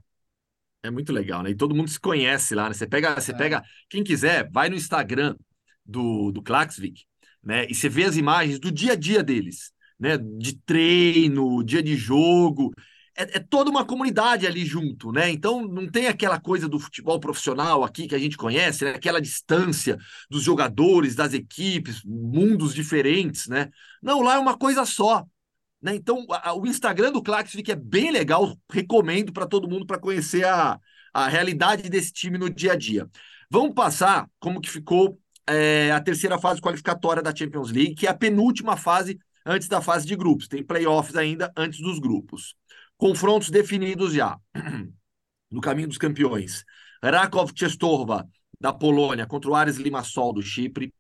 [0.84, 1.52] É muito legal, né?
[1.52, 2.74] E todo mundo se conhece lá, né?
[2.74, 3.38] Você pega, você é.
[3.38, 5.36] pega, quem quiser, vai no Instagram
[5.86, 7.04] do, do Klaxvik,
[7.44, 7.68] né?
[7.70, 10.18] E você vê as imagens do dia a dia deles, né?
[10.18, 12.74] De treino, dia de jogo.
[13.16, 15.30] É, é, toda uma comunidade ali junto, né?
[15.30, 18.92] Então não tem aquela coisa do futebol profissional aqui que a gente conhece, né?
[18.92, 19.98] aquela distância
[20.30, 23.70] dos jogadores, das equipes, mundos diferentes, né?
[24.02, 25.26] Não, lá é uma coisa só.
[25.82, 25.96] Né?
[25.96, 30.46] Então, a, o Instagram do Klaxvik é bem legal, recomendo para todo mundo para conhecer
[30.46, 30.80] a,
[31.14, 33.10] a realidade desse time no dia a dia.
[33.50, 38.10] Vamos passar como que ficou é, a terceira fase qualificatória da Champions League, que é
[38.10, 40.48] a penúltima fase antes da fase de grupos.
[40.48, 42.56] Tem playoffs ainda antes dos grupos.
[42.98, 44.38] Confrontos definidos já.
[45.52, 46.64] No caminho dos campeões.
[47.04, 48.26] Rakov Czestochowa,
[48.58, 50.94] da Polônia, contra o Ares Limassol, do Chipre.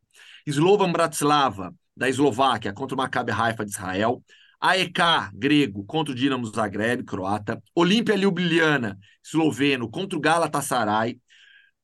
[0.45, 4.21] Slovan Bratislava, da Eslováquia, contra o Maccabi Haifa, de Israel.
[4.62, 7.62] AEK, grego, contra o Dinamo Zagreb, croata.
[7.74, 11.20] Olímpia Ljubljana, esloveno, contra o Galatasaray.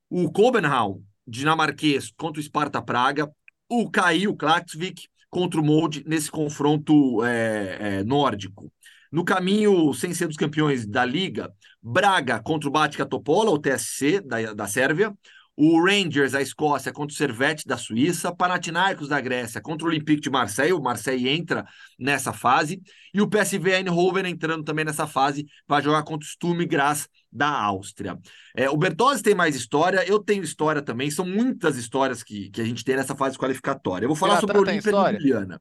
[0.10, 3.30] O Kopenhagen, dinamarquês, contra o Sparta Praga.
[3.68, 8.72] O KI, o Klaksvik, contra o Molde, nesse confronto é, é, nórdico.
[9.12, 11.52] No caminho, sem ser dos campeões da Liga,
[11.82, 15.14] Braga contra o Batka Topola, o TSC da, da Sérvia
[15.60, 20.22] o Rangers, a Escócia, contra o Servette da Suíça, Panathinaikos da Grécia contra o Olympique
[20.22, 21.66] de Marseille, o Marseille entra
[21.98, 22.80] nessa fase,
[23.12, 27.50] e o PSV Eindhoven entrando também nessa fase, vai jogar contra o Sturm Graz da
[27.50, 28.20] Áustria.
[28.56, 32.62] É, o Bertozzi tem mais história, eu tenho história também, são muitas histórias que, que
[32.62, 34.06] a gente tem nessa fase qualificatória.
[34.06, 35.60] Eu vou falar sobre o Olímpia Ljubljana.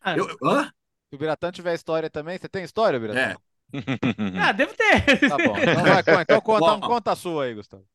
[0.00, 0.64] Ah, eu, hã?
[0.64, 3.20] Se o Biratã tiver história também, você tem história, Biratã?
[3.20, 3.36] É.
[4.42, 5.28] ah, deve ter.
[5.28, 7.91] Tá bom, então, vai, então conta, conta a sua aí, Gustavo.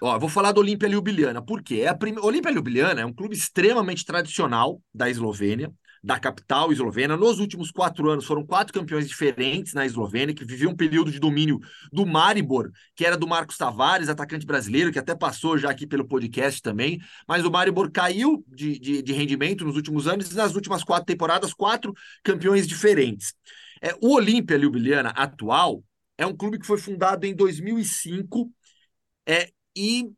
[0.00, 1.40] Ó, vou falar do Olímpia Ljubljana.
[1.40, 1.82] Por quê?
[1.82, 2.14] É a prim...
[2.18, 5.72] Olímpia Ljubljana é um clube extremamente tradicional da Eslovênia,
[6.04, 7.16] da capital eslovena.
[7.16, 11.18] Nos últimos quatro anos foram quatro campeões diferentes na Eslovênia, que viviam um período de
[11.18, 11.58] domínio
[11.90, 16.06] do Maribor, que era do Marcos Tavares, atacante brasileiro, que até passou já aqui pelo
[16.06, 17.00] podcast também.
[17.26, 21.06] Mas o Maribor caiu de, de, de rendimento nos últimos anos e nas últimas quatro
[21.06, 23.32] temporadas, quatro campeões diferentes.
[23.80, 25.82] É, o Olímpia Ljubljana atual
[26.18, 28.50] é um clube que foi fundado em 2005
[29.26, 30.10] é, e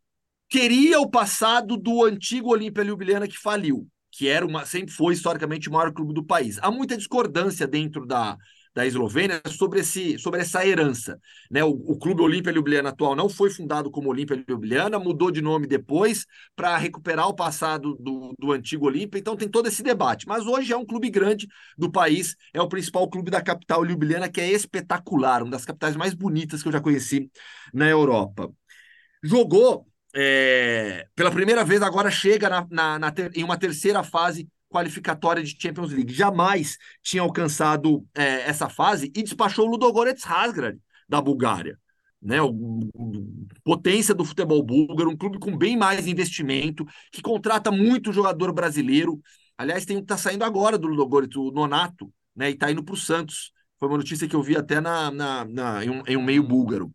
[0.48, 5.68] queria o passado do antigo Olímpia Ljubljana que faliu, que era uma, sempre foi historicamente
[5.68, 6.58] o maior clube do país.
[6.62, 8.36] Há muita discordância dentro da,
[8.76, 11.18] da Eslovênia sobre, esse, sobre essa herança.
[11.50, 11.64] Né?
[11.64, 15.66] O, o clube Olímpia Ljubljana atual não foi fundado como Olímpia Ljubljana, mudou de nome
[15.66, 20.26] depois para recuperar o passado do, do antigo Olímpia, então tem todo esse debate.
[20.28, 24.28] Mas hoje é um clube grande do país, é o principal clube da capital Ljubljana,
[24.28, 27.30] que é espetacular, uma das capitais mais bonitas que eu já conheci
[27.72, 28.52] na Europa
[29.26, 34.48] jogou é, pela primeira vez, agora chega na, na, na ter, em uma terceira fase
[34.70, 36.12] qualificatória de Champions League.
[36.12, 41.78] Jamais tinha alcançado é, essa fase e despachou o Ludogorets Razgrad da Bulgária.
[42.22, 47.70] Né, o, o, potência do futebol búlgaro, um clube com bem mais investimento, que contrata
[47.70, 49.20] muito jogador brasileiro.
[49.56, 52.82] Aliás, tem um que está saindo agora do Ludogorets, o Nonato, né, e está indo
[52.82, 56.02] para o Santos Foi uma notícia que eu vi até na, na, na em, um,
[56.06, 56.90] em um meio búlgaro.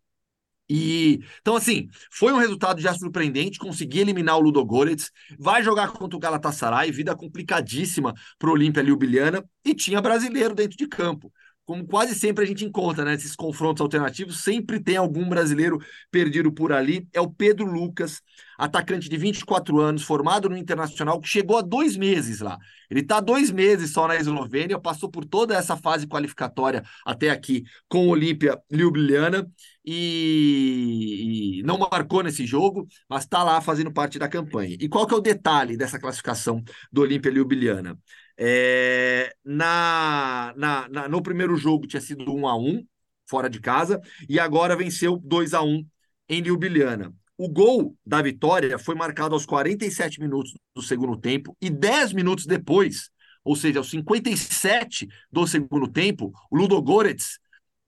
[0.74, 6.16] E então assim, foi um resultado já surpreendente, conseguir eliminar o Ludogorets, vai jogar contra
[6.16, 11.30] o Galatasaray, vida complicadíssima para o Olímpia Ljubljana e tinha brasileiro dentro de campo
[11.72, 15.80] como quase sempre a gente encontra né, confrontos alternativos, sempre tem algum brasileiro
[16.12, 17.08] perdido por ali.
[17.14, 18.22] É o Pedro Lucas,
[18.58, 22.58] atacante de 24 anos, formado no Internacional, que chegou há dois meses lá.
[22.90, 27.64] Ele está dois meses só na Eslovênia, passou por toda essa fase qualificatória até aqui
[27.88, 29.50] com o Olímpia Ljubljana
[29.86, 31.60] e...
[31.60, 34.76] e, não marcou nesse jogo, mas está lá fazendo parte da campanha.
[34.78, 36.62] E qual que é o detalhe dessa classificação
[36.92, 37.98] do Olímpia Ljubljana?
[38.44, 42.84] É, na, na, na, no primeiro jogo tinha sido 1 a 1
[43.30, 45.86] fora de casa e agora venceu 2 a 1
[46.28, 47.14] em Ljubljana.
[47.38, 52.48] O gol da vitória foi marcado aos 47 minutos do segundo tempo e 10 minutos
[52.48, 53.12] depois,
[53.44, 57.38] ou seja, aos 57 do segundo tempo, o Ludogorets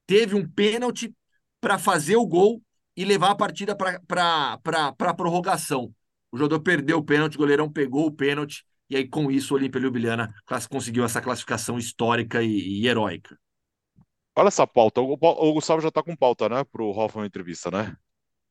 [0.05, 1.11] teve um pênalti
[1.59, 2.61] para fazer o gol
[2.95, 4.59] e levar a partida para
[4.99, 5.91] a prorrogação.
[6.31, 8.63] O jogador perdeu o pênalti, o goleirão pegou o pênalti
[8.93, 10.31] e aí, com isso, o Olímpia Ljubljana
[10.69, 13.35] conseguiu essa classificação histórica e, e heróica.
[14.35, 15.01] Olha essa pauta.
[15.01, 16.63] O, o Gustavo já está com pauta, né?
[16.63, 17.95] Para o Hoffman entrevista, né?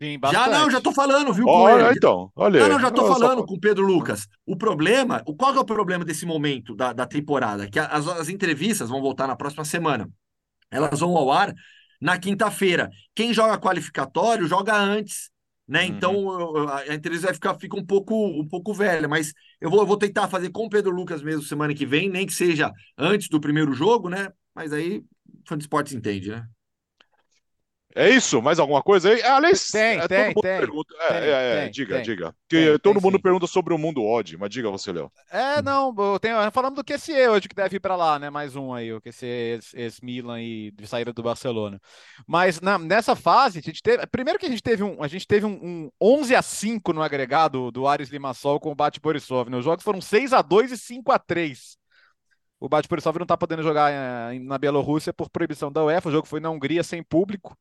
[0.03, 1.47] Sim, já não, já estou falando, viu?
[1.47, 2.59] Olha, então, olha.
[2.59, 4.27] Não, não, já estou falando com o Pedro Lucas.
[4.45, 7.71] O problema, o, qual é o problema desse momento da, da temporada?
[7.71, 10.11] Que as, as entrevistas vão voltar na próxima semana.
[10.73, 11.55] Elas vão ao ar
[12.01, 12.91] na quinta-feira.
[13.15, 15.32] Quem joga qualificatório joga antes
[15.67, 15.85] né?
[15.87, 16.69] Então uhum.
[16.69, 19.97] a entrevista vai ficar fica um pouco um pouco velha, mas eu vou, eu vou
[19.97, 23.41] tentar fazer com o Pedro Lucas mesmo semana que vem, nem que seja antes do
[23.41, 24.29] primeiro jogo, né?
[24.55, 25.03] Mas aí
[25.47, 26.47] fã de esportes entende, né?
[27.95, 28.41] É isso?
[28.41, 29.23] Mais alguma coisa aí?
[29.23, 30.95] Aliás, tem, é, tem, tem, pergunta.
[31.01, 32.35] É, tem, é, é, tem, diga, tem, diga.
[32.49, 33.23] Porque todo mundo sim.
[33.23, 35.11] pergunta sobre o mundo odd, mas diga você, Léo.
[35.31, 38.31] É, não, eu tenho, falamos do QCE hoje que deve ir para lá, né?
[38.31, 41.81] Mais um aí, o QCE ex-Milan e de saída do Barcelona.
[42.27, 44.07] Mas na, nessa fase, a gente teve.
[44.07, 47.03] Primeiro que a gente teve um, a gente teve um, um 11 a 5 no
[47.03, 49.51] agregado do Ares Limassol com o Bate Borisov.
[49.51, 49.59] Né?
[49.59, 51.77] Os jogos foram 6 a 2 e 5 a 3
[52.59, 56.09] o Bate Borisov não está podendo jogar eh, na Bielorrússia por proibição da UEFA.
[56.09, 57.59] O jogo foi na Hungria sem público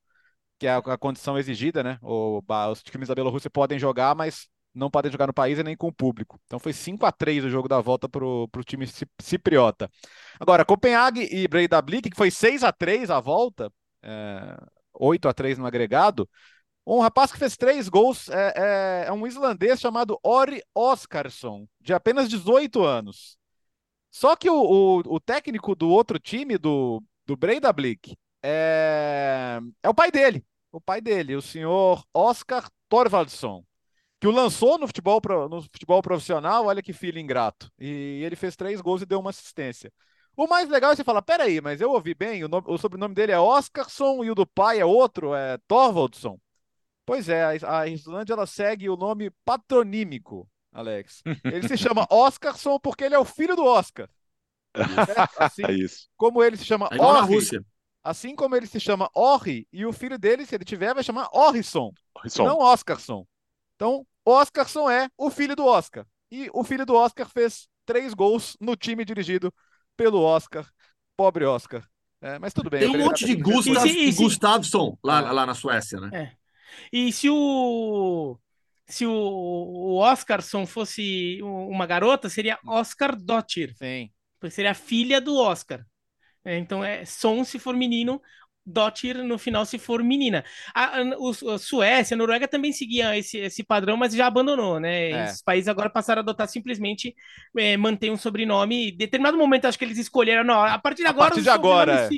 [0.62, 1.98] que é a, condição exigida, né?
[2.04, 2.40] O,
[2.72, 5.88] os times da Bielorrússia podem jogar, mas não podem jogar no país e nem com
[5.88, 6.40] o público.
[6.46, 8.86] Então foi 5 a 3 o jogo da volta para o time
[9.20, 9.90] cipriota.
[10.40, 14.56] Agora, Copenhague e Breidablik, que foi 6 a 3 a volta, é,
[14.94, 16.30] 8 a 3 no agregado.
[16.86, 21.92] Um rapaz que fez três gols é, é, é um islandês chamado Ori Oskarsson, de
[21.92, 23.36] apenas 18 anos.
[24.12, 29.94] Só que o, o, o técnico do outro time, do, do Breidablik, é, é o
[29.96, 33.64] pai dele o pai dele, o senhor Oscar Thorvaldsson,
[34.20, 37.72] que o lançou no futebol, no futebol profissional, olha que filho ingrato.
[37.80, 39.92] E ele fez três gols e deu uma assistência.
[40.36, 43.14] O mais legal é você falar, peraí, mas eu ouvi bem, o, nome, o sobrenome
[43.14, 46.40] dele é Oscarson e o do pai é outro, é Thorvaldsson.
[47.06, 51.22] Pois é, a, Islândia ela segue o nome patronímico, Alex.
[51.44, 54.10] Ele se chama Oscarson porque ele é o filho do Oscar.
[55.38, 56.08] Assim, é isso.
[56.16, 57.66] Como ele se chama é Rússia.
[58.04, 61.30] Assim como ele se chama Orri, e o filho dele, se ele tiver, vai chamar
[61.32, 61.92] Orrisson,
[62.38, 63.26] não Oscarson.
[63.76, 66.06] Então, Oscarson é o filho do Oscar.
[66.32, 69.54] E o filho do Oscar fez três gols no time dirigido
[69.96, 70.68] pelo Oscar.
[71.16, 71.86] Pobre Oscar.
[72.22, 72.80] É, mas tudo bem.
[72.80, 75.32] Tem um monte de Gustav, e se, Gustavsson lá, é.
[75.32, 76.10] lá na Suécia, né?
[76.14, 76.32] É.
[76.94, 78.38] E se o
[78.88, 83.74] se o, o Oscarson fosse uma garota, seria Oscar Dottir.
[83.76, 84.12] Sim.
[84.50, 85.86] Seria a filha do Oscar.
[86.44, 88.22] É, então é som se for menino,
[88.66, 90.46] Dottir no final se for menina.
[90.74, 91.02] A, a,
[91.54, 95.12] a, Suécia, a Noruega também seguia esse, esse padrão, mas já abandonou, né?
[95.12, 95.26] É.
[95.26, 97.16] Esses países agora passaram a adotar simplesmente
[97.58, 98.90] é, manter um sobrenome.
[98.90, 101.28] Em determinado momento, acho que eles escolheram, não, a partir de agora.
[101.28, 102.10] A partir de agora.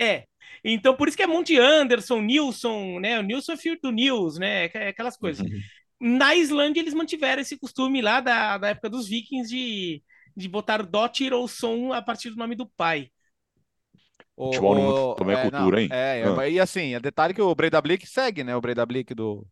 [0.00, 0.24] É.
[0.64, 3.18] Então, por isso que é Monte Anderson, Nilson, né?
[3.18, 4.64] O Nilson é filho do Nils, né?
[4.66, 5.44] Aquelas coisas.
[5.44, 5.60] Uhum.
[6.00, 10.02] Na Islândia, eles mantiveram esse costume lá da, da época dos vikings de,
[10.36, 13.10] de botar Dottir ou som a partir do nome do pai.
[14.36, 15.88] O, Futebol o, também é, é cultura, não, hein?
[15.90, 16.48] É, ah.
[16.48, 18.56] e assim, é detalhe que o Breda Blick segue, né?
[18.56, 19.46] O Breda Blick do,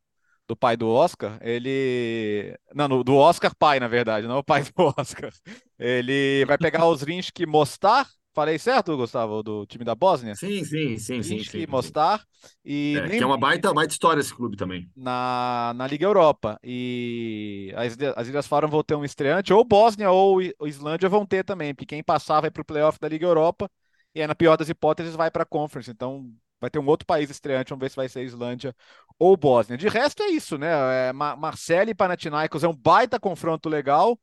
[0.48, 2.56] do pai do Oscar, ele.
[2.74, 5.30] Não, do Oscar pai, na verdade, não o pai do Oscar.
[5.78, 8.06] Ele vai pegar os Rinski Mostar.
[8.32, 10.36] Falei certo, Gustavo, do time da Bósnia?
[10.36, 11.42] Sim, sim, sim, sim.
[11.42, 12.24] sim, Mostar.
[12.64, 13.18] E é, nem...
[13.18, 14.88] Que é uma baita, baita história esse clube também.
[14.96, 16.56] Na, na Liga Europa.
[16.62, 21.44] E as, as Ilhas Faroe vão ter um estreante, ou Bósnia ou Islândia vão ter
[21.44, 23.68] também, porque quem passar vai para o playoff da Liga Europa
[24.14, 25.90] e aí, na pior das hipóteses, vai para a Conference.
[25.90, 27.70] Então, vai ter um outro país estreante.
[27.70, 28.74] Vamos ver se vai ser Islândia
[29.18, 29.78] ou Bósnia.
[29.78, 31.08] De resto, é isso, né?
[31.08, 34.18] É, Marcelo e Panathinaikos é um baita confronto legal.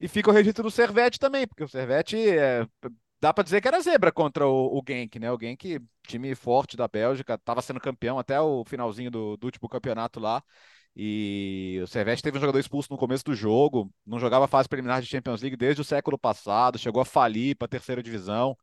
[0.00, 2.66] E fica o registro do Servete também, porque o Servete é,
[3.20, 5.30] dá para dizer que era zebra contra o, o Genk, né?
[5.30, 9.68] O Genk, time forte da Bélgica, estava sendo campeão até o finalzinho do, do último
[9.68, 10.42] campeonato lá.
[10.96, 15.00] E o Servete teve um jogador expulso no começo do jogo, não jogava fase preliminar
[15.00, 18.56] de Champions League desde o século passado, chegou a falir para a terceira divisão.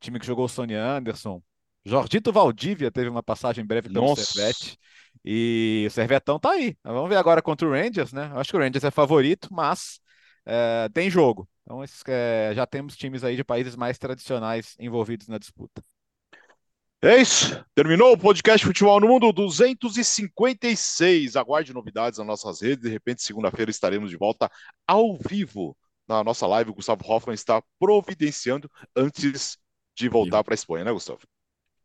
[0.00, 1.42] Time que jogou o Sony Anderson.
[1.84, 4.24] Jordito Valdívia teve uma passagem breve pelo Nossa.
[4.24, 4.78] Servete.
[5.24, 6.76] E o Servetão tá aí.
[6.82, 8.30] Vamos ver agora contra o Rangers, né?
[8.32, 10.00] Eu acho que o Rangers é favorito, mas
[10.46, 11.48] é, tem jogo.
[11.62, 15.82] Então, esses, é, já temos times aí de países mais tradicionais envolvidos na disputa.
[17.02, 17.62] É isso.
[17.74, 21.36] Terminou o podcast Futebol no Mundo 256.
[21.36, 22.82] Aguarde novidades nas nossas redes.
[22.82, 24.50] De repente, segunda-feira estaremos de volta
[24.86, 25.76] ao vivo
[26.08, 26.70] na nossa live.
[26.70, 29.58] O Gustavo Hoffman está providenciando antes
[29.94, 31.20] de voltar para a Espanha, né, Gustavo?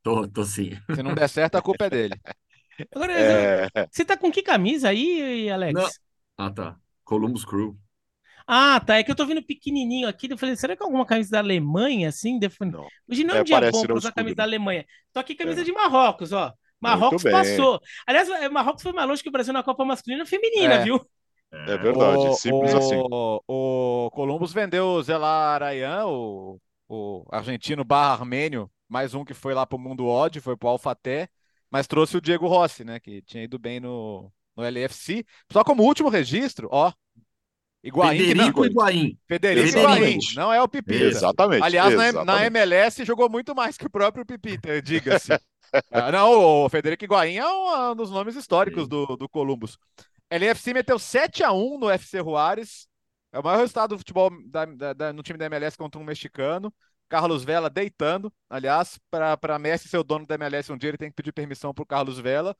[0.02, 0.72] Tô, tô sim.
[0.94, 2.16] Se não der certo, a culpa é dele.
[2.96, 3.68] Agora, é...
[3.92, 5.74] você tá com que camisa aí, Alex?
[5.74, 5.90] Não.
[6.38, 6.78] Ah, tá.
[7.04, 7.78] Columbus Crew.
[8.48, 8.98] Ah, tá.
[8.98, 10.32] É que eu tô vendo pequenininho aqui.
[10.32, 12.40] Eu falei, será que é alguma camisa da Alemanha, assim?
[12.62, 12.88] Não.
[13.08, 14.86] Hoje não é um é, dia bom pra usar a camisa da Alemanha.
[15.14, 15.64] Tô aqui camisa é.
[15.64, 16.54] de Marrocos, ó.
[16.80, 17.82] Marrocos passou.
[18.08, 20.84] Aliás, é, Marrocos foi mais longe que o Brasil na Copa Masculina e Feminina, é.
[20.84, 21.06] viu?
[21.52, 22.96] É verdade, o, simples o, assim.
[23.48, 29.54] O Columbus vendeu o Zelar Arayan, o, o argentino barra armênio, mais um que foi
[29.54, 31.30] lá pro Mundo Odd, foi pro Alfaté,
[31.70, 35.24] mas trouxe o Diego Rossi, né, que tinha ido bem no, no LFC.
[35.54, 36.92] Só como último registro, ó,
[37.84, 39.18] Iguain, Federico Higuaín.
[39.28, 41.06] Federico Higuaín, não é o Pipita.
[41.06, 41.64] Exatamente.
[41.64, 42.26] Aliás, exatamente.
[42.26, 45.32] Na, na, MLS jogou muito mais que o próprio Pipita, diga-se.
[45.92, 49.78] ah, não, o Federico Higuaín é um dos nomes históricos do, do Columbus.
[50.30, 52.89] LFC meteu 7x1 no FC Juárez.
[53.32, 56.04] É o maior resultado do futebol da, da, da, no time da MLS contra um
[56.04, 56.74] mexicano.
[57.08, 58.32] Carlos Vela deitando.
[58.50, 61.74] Aliás, para Messi ser o dono da MLS um dia, ele tem que pedir permissão
[61.74, 62.56] para o Carlos Vela.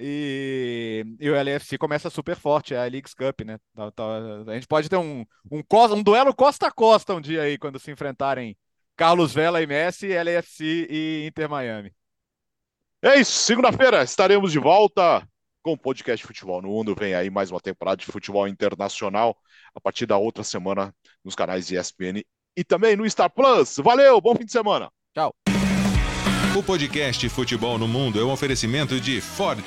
[0.00, 3.58] E, e, o LFC começa super forte, é a Leagues Cup, né?
[3.74, 4.04] Tá, tá,
[4.46, 5.62] a gente pode ter um, um,
[5.92, 8.56] um duelo costa a costa um dia aí, quando se enfrentarem
[8.96, 11.92] Carlos Vela e Messi, LFC e Inter Miami.
[13.02, 15.26] É isso, segunda-feira estaremos de volta
[15.62, 16.94] com o podcast Futebol no Mundo.
[16.98, 19.36] Vem aí mais uma temporada de futebol internacional
[19.74, 20.94] a partir da outra semana
[21.24, 22.22] nos canais de ESPN
[22.56, 23.76] e também no Star Plus.
[23.76, 24.90] Valeu, bom fim de semana.
[25.14, 25.32] Tchau.
[26.56, 29.64] O podcast Futebol no Mundo é um oferecimento de Ford,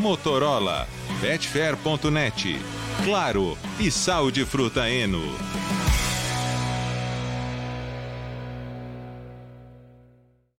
[0.00, 0.86] Motorola,
[1.20, 2.56] Betfair.net,
[3.04, 5.59] Claro e Sal de Fruta Eno.